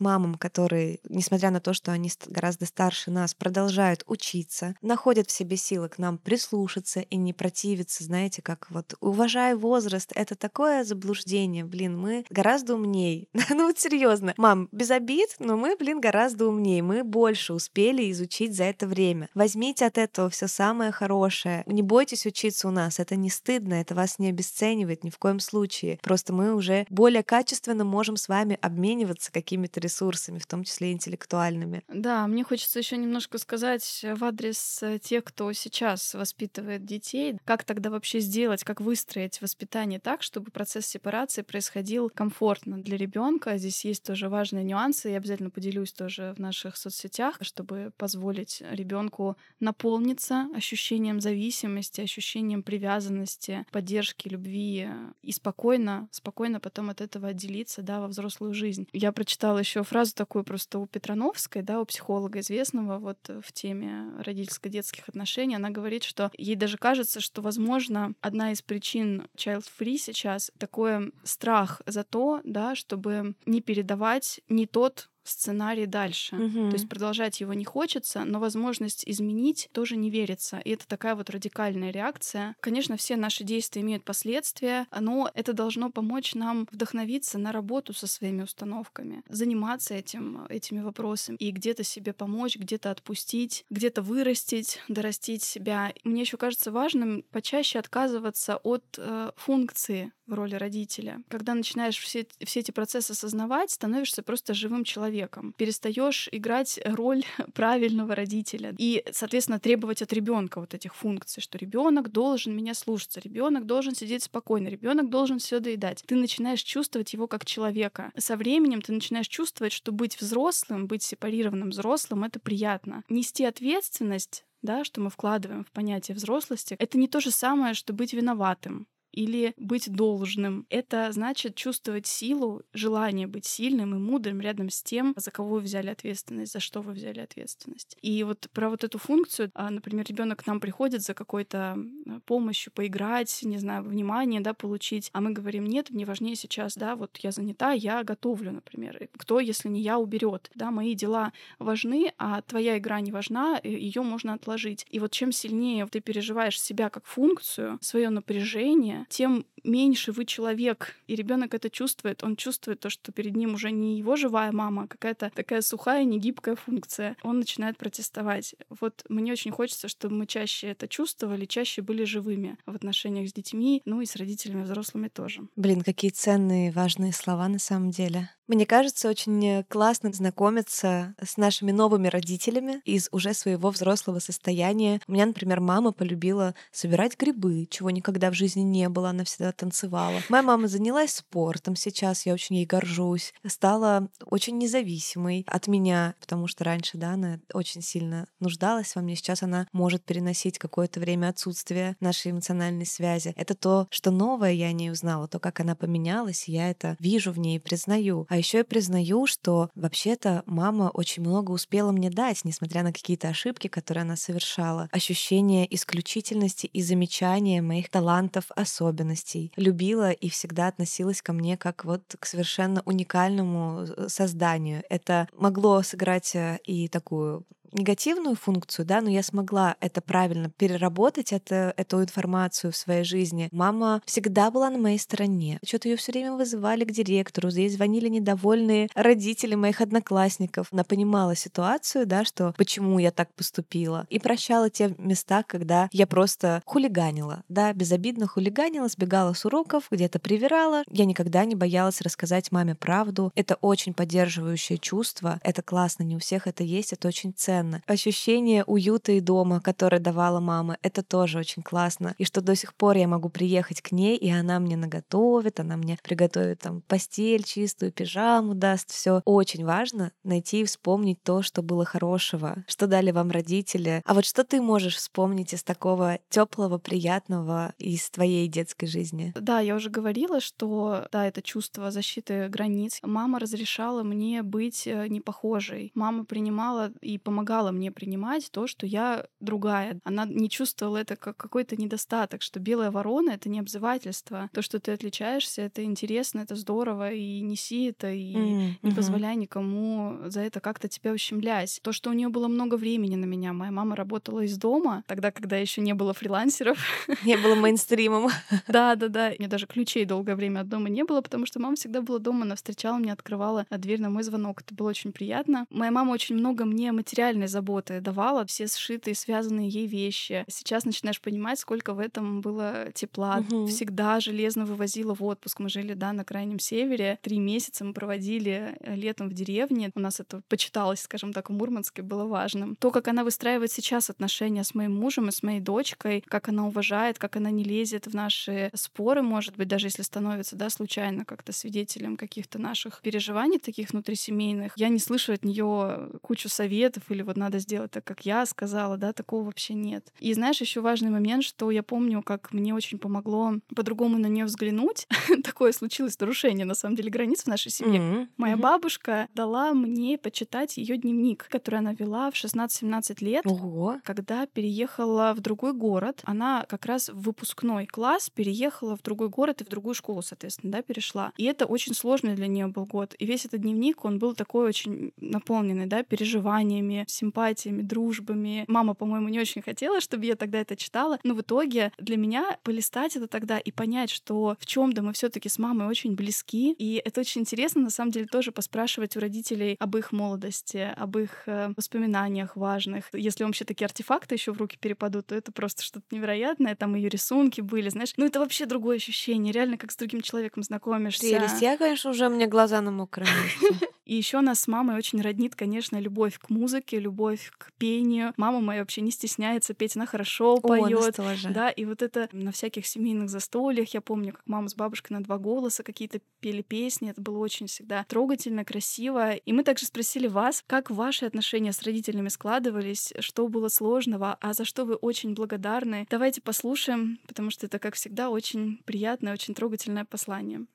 [0.00, 5.56] мамам, которые, несмотря на то, что они гораздо старше нас, продолжают учиться, находят в себе
[5.56, 11.64] силы к нам прислушаться и не противиться, знаете, как вот уважая возраст, это такое заблуждение,
[11.64, 13.28] блин, мы гораздо умней.
[13.50, 18.54] ну вот серьезно, мам, без обид, но мы, блин, гораздо умнее, мы больше успели изучить
[18.54, 19.28] за это время.
[19.34, 21.62] Возьмите от этого все самое хорошее.
[21.66, 25.40] Не бойтесь учиться у нас, это не стыдно, это вас не обесценивает ни в коем
[25.40, 25.98] случае.
[26.02, 31.82] Просто мы уже более качественно можем с вами обмениваться какими-то ресурсами, в том числе интеллектуальными.
[31.88, 37.36] Да, мне хочется еще немножко сказать в адрес э, тех, кто сейчас воспитывает детей.
[37.44, 43.58] Как тогда вообще сделать, как выстроить воспитание так, чтобы процесс сепарации происходил комфортно для ребенка.
[43.58, 45.08] Здесь есть тоже важные нюансы.
[45.08, 53.66] Я обязательно поделюсь тоже в наших соцсетях, чтобы позволить ребенку наполниться ощущением зависимости, ощущением привязанности,
[53.72, 54.88] поддержки, любви
[55.22, 58.86] и спокойно, спокойно потом от этого отделиться, да, во взрослую жизнь.
[58.92, 63.52] Я прочитала еще фразу такую просто у Петрановской, да, у психолога известного вот э, в
[63.52, 65.56] теме родительско-детских отношений.
[65.56, 71.80] Она говорит, что ей даже кажется, что, возможно, одна из причин child-free сейчас такой страх
[71.86, 76.36] за то, да, чтобы не передавать не тот сценарий дальше.
[76.36, 76.70] Мгм.
[76.70, 80.58] То есть продолжать его не хочется, но возможность изменить тоже не верится.
[80.58, 82.56] И это такая вот радикальная реакция.
[82.60, 88.06] Конечно, все наши действия имеют последствия, но это должно помочь нам вдохновиться на работу со
[88.06, 95.42] своими установками, заниматься этим, этими вопросами и где-то себе помочь, где-то отпустить, где-то вырастить, дорастить
[95.42, 95.92] себя.
[96.04, 101.22] Мне еще кажется важным почаще отказываться от э, функции в роли родителя.
[101.28, 105.54] Когда начинаешь все, все эти процессы осознавать, становишься просто живым человеком.
[105.56, 108.74] Перестаешь играть роль правильного родителя.
[108.78, 113.94] И, соответственно, требовать от ребенка вот этих функций, что ребенок должен меня слушаться, ребенок должен
[113.94, 116.02] сидеть спокойно, ребенок должен все доедать.
[116.06, 118.12] Ты начинаешь чувствовать его как человека.
[118.16, 123.04] Со временем ты начинаешь чувствовать, что быть взрослым, быть сепарированным взрослым— это приятно.
[123.08, 127.92] Нести ответственность да, что мы вкладываем в понятие взрослости, это не то же самое, что
[127.92, 130.66] быть виноватым или быть должным.
[130.70, 135.60] Это значит чувствовать силу, желание быть сильным и мудрым рядом с тем, за кого вы
[135.60, 137.96] взяли ответственность, за что вы взяли ответственность.
[138.02, 141.78] И вот про вот эту функцию, а, например, ребенок к нам приходит за какой-то
[142.26, 146.96] помощью поиграть, не знаю, внимание, да, получить, а мы говорим, нет, мне важнее сейчас, да,
[146.96, 149.08] вот я занята, я готовлю, например.
[149.16, 154.02] Кто, если не я, уберет, да, мои дела важны, а твоя игра не важна, ее
[154.02, 154.86] можно отложить.
[154.90, 160.94] И вот чем сильнее ты переживаешь себя как функцию, свое напряжение, тем меньше вы человек.
[161.06, 162.22] И ребенок это чувствует.
[162.22, 166.04] Он чувствует то, что перед ним уже не его живая мама, а какая-то такая сухая,
[166.04, 167.16] негибкая функция.
[167.22, 168.54] Он начинает протестовать.
[168.68, 173.32] Вот мне очень хочется, чтобы мы чаще это чувствовали, чаще были живыми в отношениях с
[173.32, 175.48] детьми, ну и с родителями взрослыми тоже.
[175.56, 178.30] Блин, какие ценные, важные слова на самом деле.
[178.46, 185.00] Мне кажется, очень классно знакомиться с нашими новыми родителями из уже своего взрослого состояния.
[185.06, 189.52] У меня, например, мама полюбила собирать грибы, чего никогда в жизни не было, она всегда
[189.52, 190.20] танцевала.
[190.28, 193.32] Моя мама занялась спортом сейчас, я очень ей горжусь.
[193.46, 199.16] Стала очень независимой от меня, потому что раньше, да, она очень сильно нуждалась во мне.
[199.16, 203.32] Сейчас она может переносить какое-то время отсутствия нашей эмоциональной связи.
[203.36, 207.38] Это то, что новое я не узнала, то, как она поменялась, я это вижу в
[207.38, 208.26] ней и признаю.
[208.34, 213.28] А еще я признаю, что вообще-то мама очень много успела мне дать, несмотря на какие-то
[213.28, 214.88] ошибки, которые она совершала.
[214.90, 219.52] Ощущение исключительности и замечания моих талантов, особенностей.
[219.54, 224.82] Любила и всегда относилась ко мне как вот к совершенно уникальному э, созданию.
[224.90, 231.32] Это могло сыграть э, и такую негативную функцию, да, но я смогла это правильно переработать,
[231.32, 233.48] это, эту информацию в своей жизни.
[233.52, 235.58] Мама всегда была на моей стороне.
[235.64, 240.68] Что-то ее все время вызывали к директору, здесь звонили недовольные родители моих одноклассников.
[240.72, 246.06] Она понимала ситуацию, да, что почему я так поступила, и прощала те места, когда я
[246.06, 250.84] просто хулиганила, да, безобидно хулиганила, сбегала с уроков, где-то привирала.
[250.88, 253.32] Я никогда не боялась рассказать маме правду.
[253.34, 255.40] Это очень поддерживающее чувство.
[255.42, 257.82] Это классно, не у всех это есть, это очень ценно ценно.
[257.86, 262.14] Ощущение уюта и дома, которое давала мама, это тоже очень классно.
[262.18, 265.76] И что до сих пор я могу приехать к ней, и она мне наготовит, она
[265.76, 268.90] мне приготовит там постель чистую, пижаму даст.
[268.90, 274.02] Все очень важно найти и вспомнить то, что было хорошего, что дали вам родители.
[274.04, 279.32] А вот что ты можешь вспомнить из такого теплого, приятного из твоей детской жизни?
[279.40, 282.98] Да, я уже говорила, что да, это чувство защиты границ.
[283.02, 285.92] Мама разрешала мне быть э, непохожей.
[285.94, 289.98] Мама принимала и помогала помогала мне принимать то, что я другая.
[290.04, 294.48] Она не чувствовала это как какой-то недостаток, что белая ворона— это не обзывательство.
[294.52, 298.70] То, что ты отличаешься, это интересно, это здорово, и неси это, и mm-hmm.
[298.82, 301.80] не позволяй никому за это как-то тебя ущемлять.
[301.82, 303.52] То, что у нее было много времени на меня.
[303.52, 306.78] Моя мама работала из дома, тогда, когда еще не было фрилансеров.
[307.24, 308.30] Не было мейнстримом.
[308.68, 309.28] Да, да, да.
[309.28, 312.18] У меня даже ключей долгое время от дома не было, потому что мама всегда была
[312.18, 314.62] дома, она встречала меня, открывала дверь на мой звонок.
[314.62, 315.66] Это было очень приятно.
[315.70, 320.44] Моя мама очень много мне материально материальной заботы давала, все сшитые, связанные ей вещи.
[320.48, 323.38] Сейчас начинаешь понимать, сколько в этом было тепла.
[323.38, 323.66] Угу.
[323.66, 325.60] Всегда железно вывозила в отпуск.
[325.60, 327.18] Мы жили, да, на крайнем севере.
[327.22, 329.90] Три месяца мы проводили э, летом в деревне.
[329.94, 332.76] У нас это почиталось, скажем так, в Мурманске было важным.
[332.76, 336.66] То, как она выстраивает сейчас отношения с моим мужем и с моей дочкой, как она
[336.66, 341.24] уважает, как она не лезет в наши споры, может быть, даже если становится, да, случайно
[341.24, 344.72] как-то свидетелем каких-то наших переживаний таких внутрисемейных.
[344.76, 348.96] Я не слышу от нее кучу советов или вот надо сделать так, как я сказала,
[348.96, 350.12] да, такого вообще нет.
[350.20, 354.44] И знаешь, еще важный момент, что я помню, как мне очень помогло по-другому на нее
[354.44, 355.06] взглянуть.
[355.44, 358.00] Такое случилось нарушение, на самом деле, границ в нашей семье.
[358.00, 358.28] Mm-hmm.
[358.36, 358.60] Моя mm-hmm.
[358.60, 364.00] бабушка дала мне почитать ее дневник, который она вела в 16-17 лет, Ого.
[364.04, 366.20] когда переехала в другой город.
[366.24, 370.72] Она как раз в выпускной класс переехала в другой город и в другую школу, соответственно,
[370.72, 371.32] да, перешла.
[371.36, 373.14] И это очень сложный для нее был год.
[373.18, 378.64] И весь этот дневник, он был такой очень наполненный, да, переживаниями, симпатиями, дружбами.
[378.68, 382.58] Мама, по-моему, не очень хотела, чтобы я тогда это читала, но в итоге для меня
[382.62, 387.00] полистать это тогда и понять, что в чем-то мы все-таки с мамой очень близки, и
[387.04, 391.44] это очень интересно, на самом деле, тоже поспрашивать у родителей об их молодости, об их
[391.46, 393.08] э, воспоминаниях важных.
[393.12, 396.74] Если вам вообще такие артефакты еще в руки перепадут, то это просто что-то невероятное.
[396.74, 398.12] Там ее рисунки были, знаешь.
[398.16, 399.52] Ну, это вообще другое ощущение.
[399.52, 401.20] Реально, как с другим человеком знакомишься.
[401.20, 401.62] Прелесть.
[401.62, 403.24] Я, конечно, уже у меня глаза на месте.
[404.04, 408.32] И еще нас с мамой очень роднит, конечно, любовь к музыке, любовь к пению.
[408.36, 411.14] Мама моя вообще не стесняется петь, она хорошо поет.
[411.52, 413.94] Да, и вот это на всяких семейных застольях.
[413.94, 417.10] Я помню, как мама с бабушкой на два голоса какие-то пели песни.
[417.10, 419.32] Это было очень всегда трогательно, красиво.
[419.34, 424.52] И мы также спросили вас, как ваши отношения с родителями складывались, что было сложного, а
[424.54, 426.06] за что вы очень благодарны.
[426.10, 430.66] Давайте послушаем, потому что это, как всегда, очень приятное, очень трогательное послание.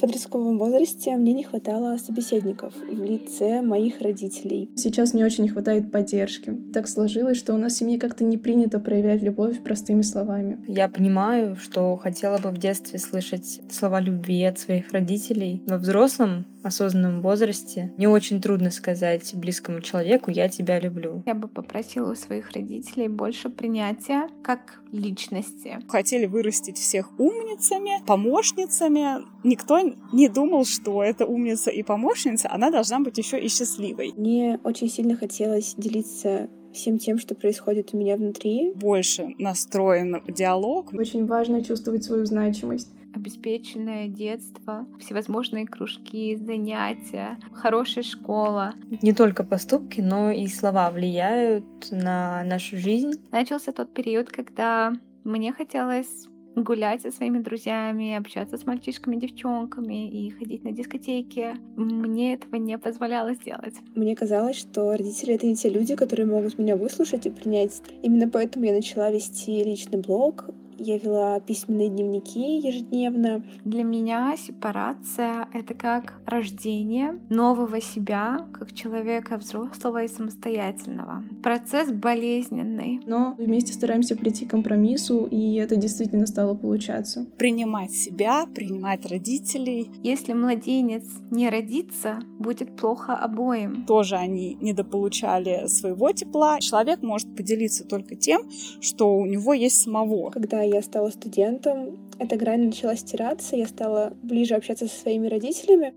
[0.00, 4.70] В подростковом возрасте мне не хватало собеседников в лице моих родителей.
[4.74, 6.56] Сейчас мне очень не хватает поддержки.
[6.72, 10.58] Так сложилось, что у нас в семье как-то не принято проявлять любовь простыми словами.
[10.66, 15.62] Я понимаю, что хотела бы в детстве слышать слова любви от своих родителей.
[15.66, 21.22] Во взрослом осознанном возрасте не очень трудно сказать близкому человеку «я тебя люблю».
[21.26, 25.78] Я бы попросила у своих родителей больше принятия как личности.
[25.88, 29.24] Хотели вырастить всех умницами, помощницами.
[29.44, 29.78] Никто
[30.12, 34.12] не думал, что эта умница и помощница, она должна быть еще и счастливой.
[34.16, 38.72] Мне очень сильно хотелось делиться всем тем, что происходит у меня внутри.
[38.74, 40.92] Больше настроен диалог.
[40.92, 48.74] Очень важно чувствовать свою значимость обеспеченное детство, всевозможные кружки, занятия, хорошая школа.
[49.02, 53.12] Не только поступки, но и слова влияют на нашу жизнь.
[53.32, 54.92] Начался тот период, когда
[55.24, 61.54] мне хотелось гулять со своими друзьями, общаться с мальчишками, девчонками и ходить на дискотеки.
[61.76, 63.74] Мне этого не позволяло сделать.
[63.94, 67.80] Мне казалось, что родители— это не те люди, которые могут меня выслушать и принять.
[68.02, 70.50] Именно поэтому я начала вести личный блог,
[70.80, 73.44] я вела письменные дневники ежедневно.
[73.64, 81.22] Для меня сепарация— это как рождение нового себя, как человека взрослого и самостоятельного.
[81.42, 83.00] Процесс болезненный.
[83.06, 87.26] Но вместе стараемся прийти к компромиссу, и это действительно стало получаться.
[87.36, 89.90] Принимать себя, принимать родителей.
[90.02, 93.84] Если младенец не родится, будет плохо обоим.
[93.84, 96.58] Тоже они недополучали своего тепла.
[96.60, 98.42] Человек может поделиться только тем,
[98.80, 100.30] что у него есть самого.
[100.30, 105.94] Когда я стала студентом, эта грань начала стираться, я стала ближе общаться со своими родителями.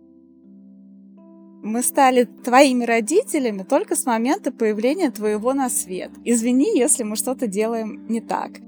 [1.63, 6.11] Мы стали твоими родителями только с момента появления твоего на свет.
[6.26, 8.59] Извини, если мы что-то делаем не так.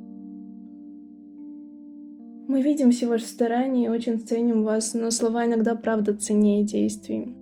[2.48, 7.36] Мы видим все ваши старания и очень ценим вас, но слова иногда правда ценнее действий.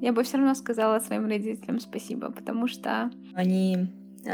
[0.00, 3.88] Я бы все равно сказала своим родителям спасибо, потому что они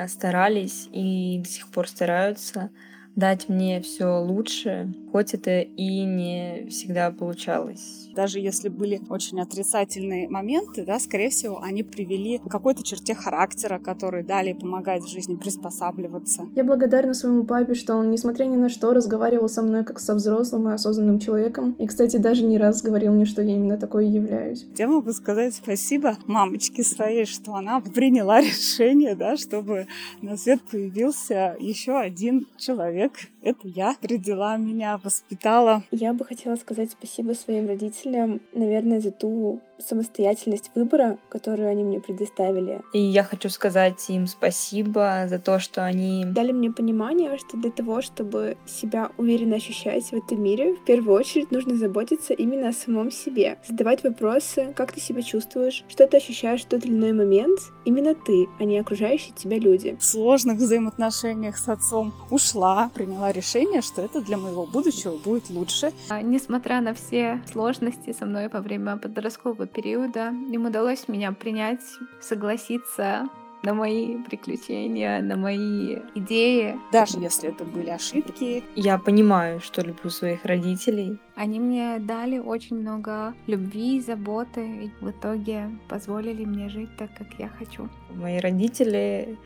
[0.08, 2.70] старались и до сих пор стараются
[3.14, 8.01] дать мне все лучше, хоть это и не всегда получалось.
[8.14, 13.78] Даже если были очень отрицательные моменты, да, скорее всего, они привели к какой-то черте характера,
[13.78, 16.46] который далее помогает в жизни приспосабливаться.
[16.54, 20.14] Я благодарна своему папе, что он, несмотря ни на что, разговаривал со мной как со
[20.14, 21.74] взрослым и осознанным человеком.
[21.78, 24.66] И, кстати, даже не раз говорил мне, что я именно такой и являюсь.
[24.76, 29.86] Я могу сказать спасибо мамочке своей, что она приняла решение, да, чтобы
[30.20, 33.12] на свет появился еще один человек.
[33.42, 33.96] Это я.
[34.02, 35.82] Родила меня, воспитала.
[35.90, 42.00] Я бы хотела сказать спасибо своим родителям, наверное, за ту самостоятельность выбора, которую они мне
[42.00, 42.82] предоставили.
[42.92, 47.70] И я хочу сказать им спасибо за то, что они дали мне понимание, что для
[47.70, 52.72] того, чтобы себя уверенно ощущать в этом мире, в первую очередь нужно заботиться именно о
[52.72, 53.58] самом себе.
[53.66, 58.14] Задавать вопросы, как ты себя чувствуешь, что ты ощущаешь в тот или иной момент, именно
[58.14, 59.96] ты, а не окружающие тебя люди.
[59.98, 65.92] В сложных взаимоотношениях с отцом ушла, приняла решение, что это для моего будущего будет лучше.
[66.08, 71.80] А, несмотря на все сложности со мной во время подросткового периода им удалось меня принять,
[72.20, 73.28] согласиться
[73.62, 76.76] на мои приключения, на мои идеи.
[76.92, 78.64] Даже если это были ошибки.
[78.74, 81.18] Я понимаю, что люблю своих родителей.
[81.36, 87.28] Они мне дали очень много любви, заботы и в итоге позволили мне жить так, как
[87.38, 87.88] я хочу.
[88.10, 89.38] Мои родители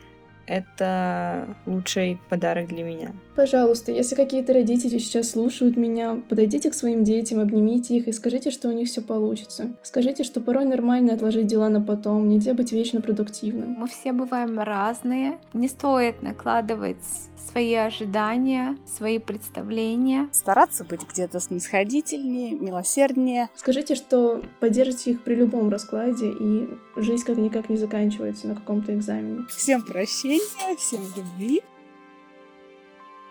[0.47, 3.11] это лучший подарок для меня.
[3.35, 8.49] Пожалуйста, если какие-то родители сейчас слушают меня, подойдите к своим детям, обнимите их и скажите,
[8.49, 9.73] что у них все получится.
[9.83, 13.75] Скажите, что порой нормально отложить дела на потом, нельзя быть вечно продуктивным.
[13.77, 15.37] Мы все бываем разные.
[15.53, 16.97] Не стоит накладывать
[17.37, 20.29] свои ожидания, свои представления.
[20.31, 23.49] Стараться быть где-то снисходительнее, милосерднее.
[23.55, 29.45] Скажите, что поддержите их при любом раскладе, и жизнь как-никак не заканчивается на каком-то экзамене.
[29.49, 31.61] Всем прощения, всем любви.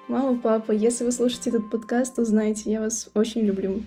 [0.08, 3.82] Мама, папа, если вы слушаете этот подкаст, то знайте, я вас очень люблю.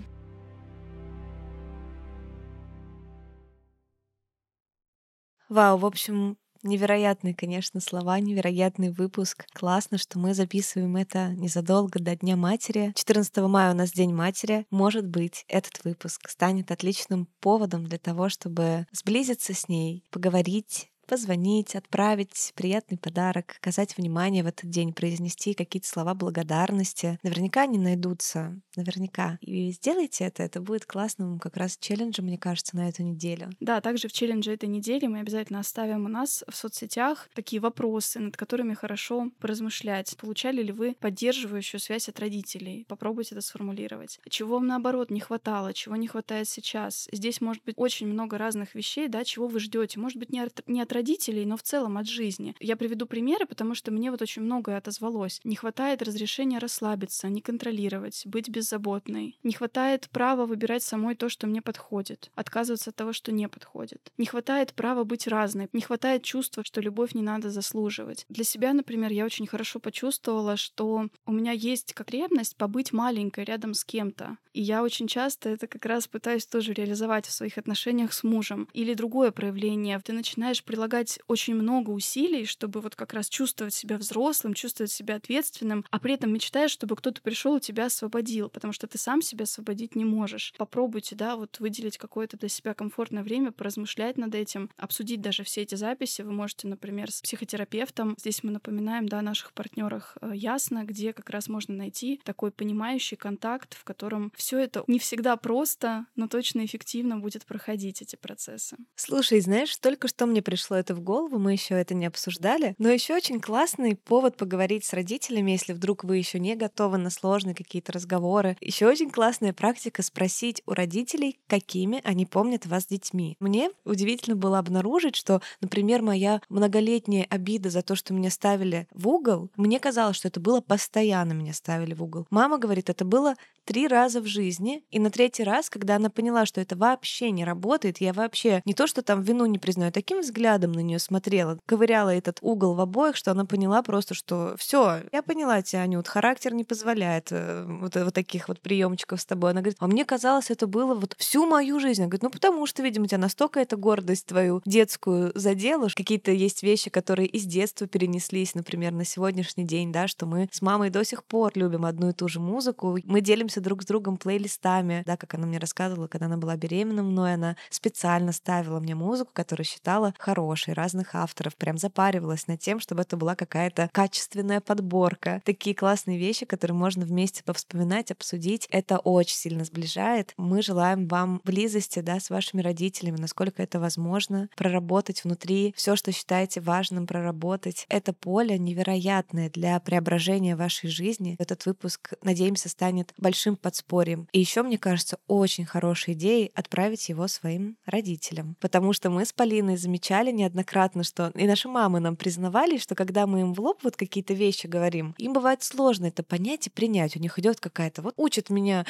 [5.48, 9.46] Вау, в общем, Невероятные, конечно, слова, невероятный выпуск.
[9.54, 12.92] Классно, что мы записываем это незадолго до Дня матери.
[12.96, 14.66] 14 мая у нас День матери.
[14.70, 21.76] Может быть, этот выпуск станет отличным поводом для того, чтобы сблизиться с ней, поговорить позвонить,
[21.76, 27.18] отправить приятный подарок, оказать внимание в этот день, произнести какие-то слова благодарности.
[27.24, 29.38] Наверняка они найдутся, наверняка.
[29.42, 33.50] И сделайте это, это будет классным как раз челленджем, мне кажется, на эту неделю.
[33.60, 38.20] Да, также в челлендже этой недели мы обязательно оставим у нас в соцсетях такие вопросы,
[38.20, 40.16] над которыми хорошо поразмышлять.
[40.18, 42.86] Получали ли вы поддерживающую связь от родителей?
[42.88, 44.20] Попробуйте это сформулировать.
[44.30, 47.08] Чего вам, наоборот, не хватало, чего не хватает сейчас?
[47.12, 50.00] Здесь может быть очень много разных вещей, да, чего вы ждете.
[50.00, 52.56] Может быть, не от, не от родителей, но в целом от жизни.
[52.60, 55.42] Я приведу примеры, потому что мне вот очень многое отозвалось.
[55.44, 59.38] Не хватает разрешения расслабиться, не контролировать, быть беззаботной.
[59.44, 64.12] Не хватает права выбирать самой то, что мне подходит, отказываться от того, что не подходит.
[64.18, 65.70] Не хватает права быть разной.
[65.74, 68.26] Не хватает чувства, что любовь не надо заслуживать.
[68.30, 73.44] Для себя, например, я очень хорошо почувствовала, что у меня есть как ревность побыть маленькой
[73.44, 74.38] рядом с кем-то.
[74.54, 78.68] И я очень часто это как раз пытаюсь тоже реализовать в своих отношениях с мужем.
[78.74, 80.00] Или другое проявление.
[80.04, 85.16] Ты начинаешь прилагать очень много усилий, чтобы вот как раз чувствовать себя взрослым, чувствовать себя
[85.16, 89.22] ответственным, а при этом мечтаешь, чтобы кто-то пришел и тебя освободил, потому что ты сам
[89.22, 90.54] себя освободить не можешь.
[90.58, 95.62] Попробуйте, да, вот выделить какое-то для себя комфортное время, поразмышлять над этим, обсудить даже все
[95.62, 96.24] эти записи.
[96.24, 98.16] Вы можете, например, с психотерапевтом.
[98.20, 103.16] Здесь мы напоминаем, да, наших партнерах э, ясно, где как раз можно найти такой понимающий
[103.16, 108.76] контакт, в котором все это не всегда просто, но точно эффективно будет проходить эти процессы.
[108.96, 112.90] Слушай, знаешь, только что мне пришло это в голову, мы еще это не обсуждали, но
[112.90, 117.56] еще очень классный повод поговорить с родителями, если вдруг вы еще не готовы на сложные
[117.56, 118.39] какие-то разговоры.
[118.62, 123.36] Еще очень классная практика спросить у родителей, какими они помнят вас детьми.
[123.40, 129.08] Мне удивительно было обнаружить, что, например, моя многолетняя обида за то, что меня ставили в
[129.08, 132.28] угол, мне казалось, что это было постоянно меня ставили в угол.
[132.30, 133.36] Мама говорит, это было
[133.70, 137.46] три раза в жизни, и на третий раз, когда она поняла, что это вообще не
[137.46, 141.60] работает, я вообще не то, что там вину не признаю, таким взглядом на нее смотрела,
[141.68, 146.08] ковыряла этот угол в обоих, что она поняла просто, что все, я поняла тебя, Анют,
[146.08, 149.52] характер не позволяет э, вот, вот таких вот приемчиков с тобой.
[149.52, 152.02] Она говорит, а мне казалось, это было вот всю мою жизнь.
[152.02, 156.64] Она говорит, ну потому что, видимо, тебя настолько эта гордость твою детскую задела, какие-то есть
[156.64, 161.06] вещи, которые из детства перенеслись, например, на сегодняшний день, да, что мы с мамой до
[161.06, 165.18] сих пор любим одну и ту же музыку, мы делимся друг с другом плейлистами, да,
[165.18, 169.66] как она мне рассказывала, когда она была беременна мной, она специально ставила мне музыку, которую
[169.66, 175.42] считала хорошей, разных авторов, прям запаривалась над тем, чтобы это была какая-то качественная подборка.
[175.46, 178.68] Такие классные вещи, которые можно вместе повспоминать, обсудить.
[178.70, 180.34] Это очень сильно сближает.
[180.38, 186.12] Мы желаем вам близости, да, с вашими родителями, насколько это возможно, проработать внутри все, что
[186.12, 187.86] считаете важным проработать.
[187.90, 191.36] Это поле невероятное для преображения вашей жизни.
[191.40, 194.28] Этот выпуск, надеемся, станет большим подспорьем.
[194.32, 198.56] И еще, мне кажется, очень хорошей идеей отправить его своим родителям.
[198.60, 203.28] Потому что мы с Полиной замечали неоднократно, что и наши мамы нам признавались, что когда
[203.28, 207.16] мы им в лоб вот какие-то вещи говорим, им бывает сложно это понять и принять.
[207.16, 208.86] У них идет какая-то, вот учит меня,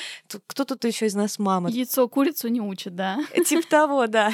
[0.47, 1.69] кто тут еще из нас мама.
[1.69, 3.19] Яйцо курицу не учит, да?
[3.45, 4.31] Типа того, да.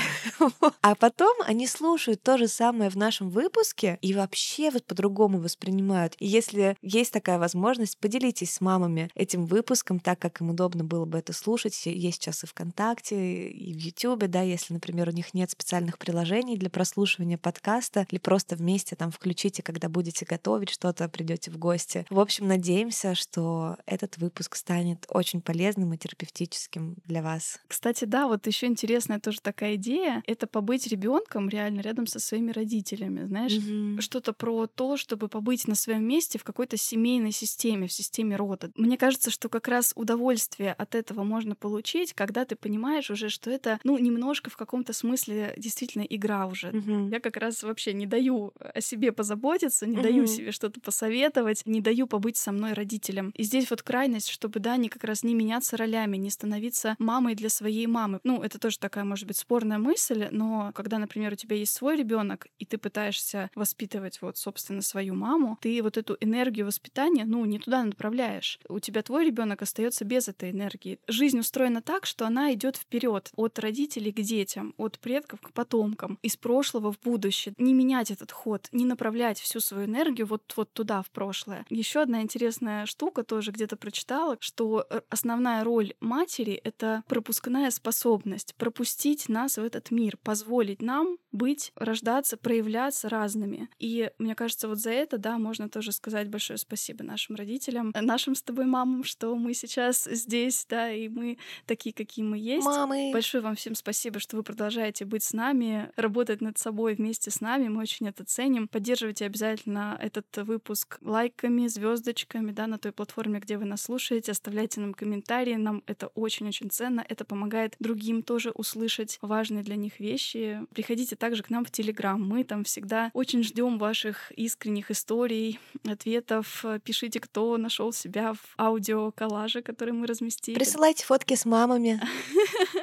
[0.81, 6.15] А потом они слушают то же самое в нашем выпуске и вообще вот по-другому воспринимают.
[6.19, 11.05] И если есть такая возможность, поделитесь с мамами этим выпуском, так, как им удобно было
[11.05, 11.87] бы это слушать.
[11.87, 16.57] Есть сейчас и ВКонтакте, и в Ютубе, да, если, например, у них нет специальных приложений
[16.57, 22.05] для прослушивания подкаста, или просто вместе там включите, когда будете готовить что-то, придете в гости.
[22.11, 27.59] В общем, надеемся, что этот выпуск станет очень полезным и терапевтическим для вас.
[27.67, 32.51] Кстати, да, вот еще интересная тоже такая идея— это побыть ребенком реально рядом со своими
[32.51, 34.01] родителями, знаешь, mm-hmm.
[34.01, 38.69] что-то про то, чтобы побыть на своем месте в какой-то семейной системе, в системе рода.
[38.75, 43.49] Мне кажется, что как раз удовольствие от этого можно получить, когда ты понимаешь уже, что
[43.49, 46.69] это, ну, немножко в каком-то смысле действительно игра уже.
[46.69, 47.11] Mm-hmm.
[47.11, 50.01] Я как раз вообще не даю о себе позаботиться, не mm-hmm.
[50.03, 53.31] даю себе что-то посоветовать, не даю побыть со мной родителем.
[53.35, 57.35] И здесь вот крайность, чтобы, да, не как раз не меняться ролями, не становиться мамой
[57.35, 58.19] для своей мамы.
[58.23, 61.95] Ну, это тоже такая, может быть, спорная мысль, но когда, например, у тебя есть свой
[61.95, 67.45] ребенок, и ты пытаешься воспитывать вот, собственно, свою маму, ты вот эту энергию воспитания, ну,
[67.45, 68.59] не туда направляешь.
[68.67, 70.99] У тебя твой ребенок остается без этой энергии.
[71.07, 76.17] Жизнь устроена так, что она идет вперед от родителей к детям, от предков к потомкам,
[76.21, 77.53] из прошлого в будущее.
[77.57, 81.65] Не менять этот ход, не направлять всю свою энергию вот, вот туда, в прошлое.
[81.69, 88.55] Еще одна интересная штука тоже где-то прочитала, что э, основная роль матери— это пропускная способность,
[88.55, 93.69] пропустить нас в этот мир, позволить нам быть, рождаться, проявляться разными.
[93.77, 98.35] И мне кажется, вот за это, да, можно тоже сказать большое спасибо нашим родителям, нашим
[98.35, 99.74] с тобой мамам, что мы сейчас
[100.05, 102.65] здесь, да, и мы такие, какие мы есть.
[102.65, 103.11] Мамы!
[103.13, 107.41] Большое вам всем спасибо, что вы продолжаете быть с нами, работать над собой вместе с
[107.41, 108.67] нами, мы очень это ценим.
[108.67, 114.81] Поддерживайте обязательно этот выпуск лайками, звездочками, да, на той платформе, где вы нас слушаете, оставляйте
[114.81, 120.61] нам комментарии, нам это очень-очень ценно, это помогает другим тоже услышать важные для них вещи.
[120.73, 122.21] Приходите также к нам в Телеграм.
[122.21, 126.63] Мы там всегда очень ждем ваших искренних историй, ответов.
[126.83, 130.55] Пишите, кто нашел себя в аудио-коллаже, который мы разместили.
[130.55, 131.99] Присылайте фотки с мамами.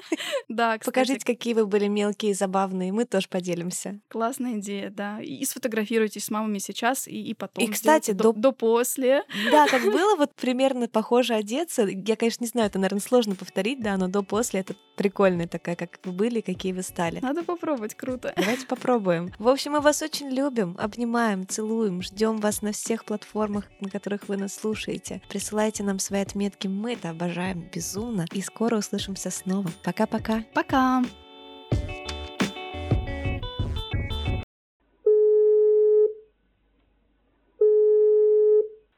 [0.52, 2.92] Да, Покажите, какие вы были мелкие и забавные.
[2.92, 4.00] Мы тоже поделимся.
[4.08, 5.20] Классная идея, да.
[5.20, 7.64] И сфотографируйтесь с мамами сейчас и, и потом.
[7.64, 9.24] И, кстати, до, до после.
[9.50, 11.86] Да, как было вот примерно похоже одеться.
[11.86, 15.74] Я, конечно, не знаю, это, наверное, сложно повторить, да, но до после это прикольная такая,
[15.74, 17.20] как вы были, какие вы стали.
[17.20, 18.34] Надо попробовать, круто.
[18.36, 19.32] Давайте попробуем.
[19.38, 24.28] В общем, мы вас очень любим, обнимаем, целуем, ждем вас на всех платформах, на которых
[24.28, 25.22] вы нас слушаете.
[25.30, 28.26] Присылайте нам свои отметки, мы это обожаем безумно.
[28.32, 29.70] И скоро услышимся снова.
[29.82, 30.41] Пока-пока.
[30.54, 31.02] Пока.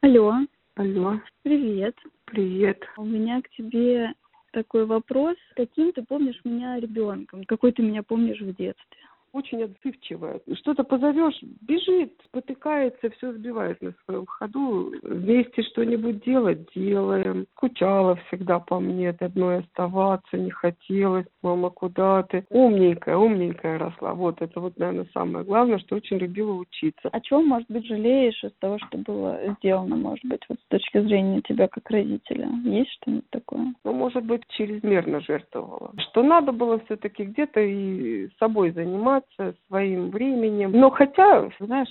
[0.00, 0.34] Алло.
[0.76, 1.20] Алло.
[1.42, 1.96] Привет.
[2.26, 2.82] Привет.
[2.96, 4.12] У меня к тебе
[4.52, 5.36] такой вопрос.
[5.56, 7.44] Каким ты помнишь меня ребенком?
[7.44, 8.98] Какой ты меня помнишь в детстве?
[9.34, 10.40] Очень отзывчивая.
[10.54, 14.92] Что-то позовешь, бежит, спотыкается, все сбивает на своем ходу.
[15.02, 17.46] Вместе что-нибудь делать делаем.
[17.56, 21.26] Скучала всегда по мне, одной оставаться не хотелось.
[21.42, 22.46] Мама, куда ты?
[22.50, 24.14] Умненькая, умненькая росла.
[24.14, 27.08] Вот это вот, наверное, самое главное, что очень любила учиться.
[27.08, 31.00] О чем, может быть, жалеешь из того, что было сделано, может быть, вот с точки
[31.00, 32.48] зрения тебя как родителя?
[32.64, 33.74] Есть что-нибудь такое?
[33.84, 35.92] Ну, может быть, чрезмерно жертвовала.
[35.98, 40.72] Что надо было все-таки где-то и собой заниматься, заниматься своим временем.
[40.72, 41.90] Но хотя, знаешь,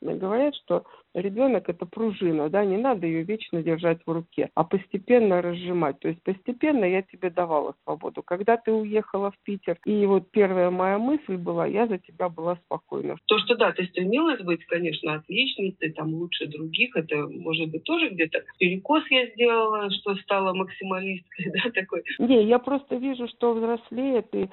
[0.00, 5.42] говорят, что ребенок это пружина, да, не надо ее вечно держать в руке, а постепенно
[5.42, 5.98] разжимать.
[6.00, 8.22] То есть постепенно я тебе давала свободу.
[8.22, 12.56] Когда ты уехала в Питер, и вот первая моя мысль была, я за тебя была
[12.64, 13.16] спокойна.
[13.26, 18.08] То, что да, ты стремилась быть, конечно, отличницей, там лучше других, это может быть тоже
[18.08, 22.02] где-то перекос я сделала, что стала максималисткой, да, такой.
[22.18, 24.48] Не, я просто вижу, что взрослеет, и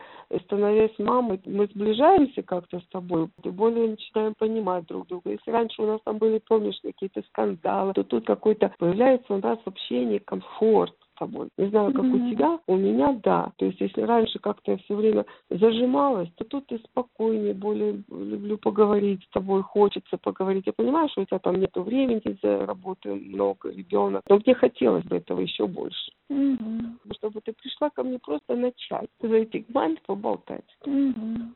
[0.45, 5.32] становясь мамой, мы сближаемся как-то с тобой, и более начинаем понимать друг друга.
[5.32, 9.60] Если раньше у нас там были помнишь, какие-то скандалы, то тут какой-то появляется у нас
[9.66, 11.50] общение, комфорт с тобой.
[11.58, 12.28] Не знаю, как mm-hmm.
[12.28, 13.52] у тебя, у меня да.
[13.58, 18.58] То есть, если раньше как-то я все время зажималась, то тут ты спокойнее, более люблю
[18.58, 20.66] поговорить с тобой, хочется поговорить.
[20.66, 25.06] Я понимаю, что у тебя там нету времени за работы много, ребенок, но мне хотелось
[25.06, 26.12] бы этого еще больше.
[26.32, 27.14] Mm-hmm.
[27.14, 30.66] Чтобы ты пришла ко мне просто начать, зайти к маме поболтать.
[30.86, 31.54] Mm-hmm.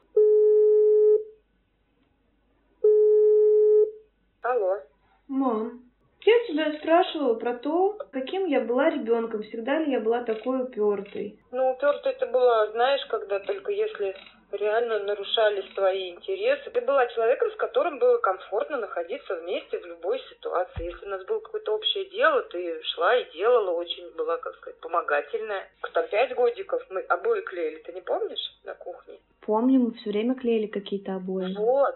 [4.44, 4.78] Алло.
[5.30, 5.82] Мам,
[6.26, 11.40] я тебя спрашивала про то, каким я была ребенком, всегда ли я была такой упертой.
[11.52, 14.14] Ну, упертой ты была, знаешь, когда только если
[14.52, 16.70] реально нарушались твои интересы.
[16.70, 20.92] Ты была человеком, с которым было комфортно находиться вместе в любой ситуации.
[20.92, 24.80] Если у нас было какое-то общее дело, ты шла и делала, очень была, как сказать,
[24.82, 25.70] помогательная.
[25.94, 29.16] Там пять годиков мы обои клеили, ты не помнишь, на кухне?
[29.42, 31.54] Помню, мы все время клеили какие-то обои.
[31.56, 31.96] Вот.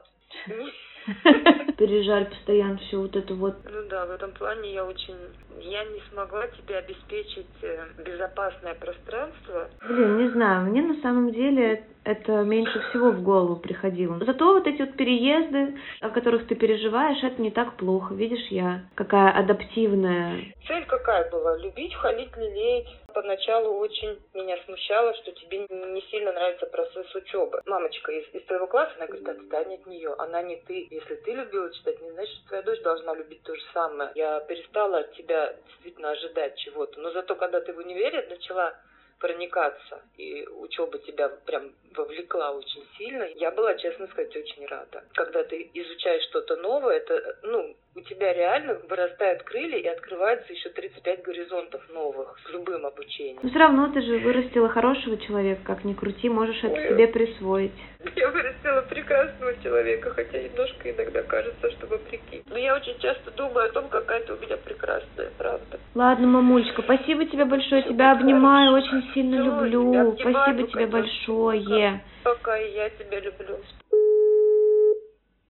[1.77, 3.55] Пережаль постоянно все вот это вот.
[3.63, 5.15] Ну да, в этом плане я очень
[5.61, 9.69] я не смогла тебе обеспечить э, безопасное пространство.
[9.87, 14.17] Блин, не знаю, мне на самом деле это меньше всего в голову приходило.
[14.23, 18.13] Зато вот эти вот переезды, о которых ты переживаешь, это не так плохо.
[18.13, 20.53] Видишь, я какая адаптивная.
[20.65, 21.57] Цель какая была?
[21.57, 22.87] Любить, халить, лелеять.
[23.13, 27.61] Поначалу очень меня смущало, что тебе не сильно нравится процесс учебы.
[27.65, 30.87] Мамочка из, из твоего класса, она говорит, отстань от нее, она не ты.
[30.89, 34.11] Если ты любила читать, не значит, что твоя дочь должна любить то же самое.
[34.15, 36.99] Я перестала от тебя действительно ожидать чего-то.
[36.99, 38.75] Но зато, когда ты в универе начала
[39.20, 43.24] проникаться, и учеба тебя прям вовлекла очень сильно.
[43.36, 45.03] Я была, честно сказать, очень рада.
[45.13, 50.70] Когда ты изучаешь что-то новое, это, ну, у тебя реально вырастают крылья и открывается еще
[50.70, 53.39] 35 горизонтов новых с любым обучением.
[53.41, 56.89] Но все равно ты же вырастила хорошего человека, как ни крути, можешь это Ой.
[56.89, 57.72] себе присвоить.
[58.15, 62.43] Я вырастила прекрасного человека, хотя немножко иногда кажется, что вопреки.
[62.49, 65.80] Но я очень часто думаю о том, какая ты у меня прекрасная, правда.
[65.95, 70.17] Ладно, мамулечка, спасибо тебе большое, Все тебя обнимаю, очень сильно Все, люблю.
[70.19, 72.01] Спасибо тебе большое.
[72.23, 73.59] Пока я тебя люблю.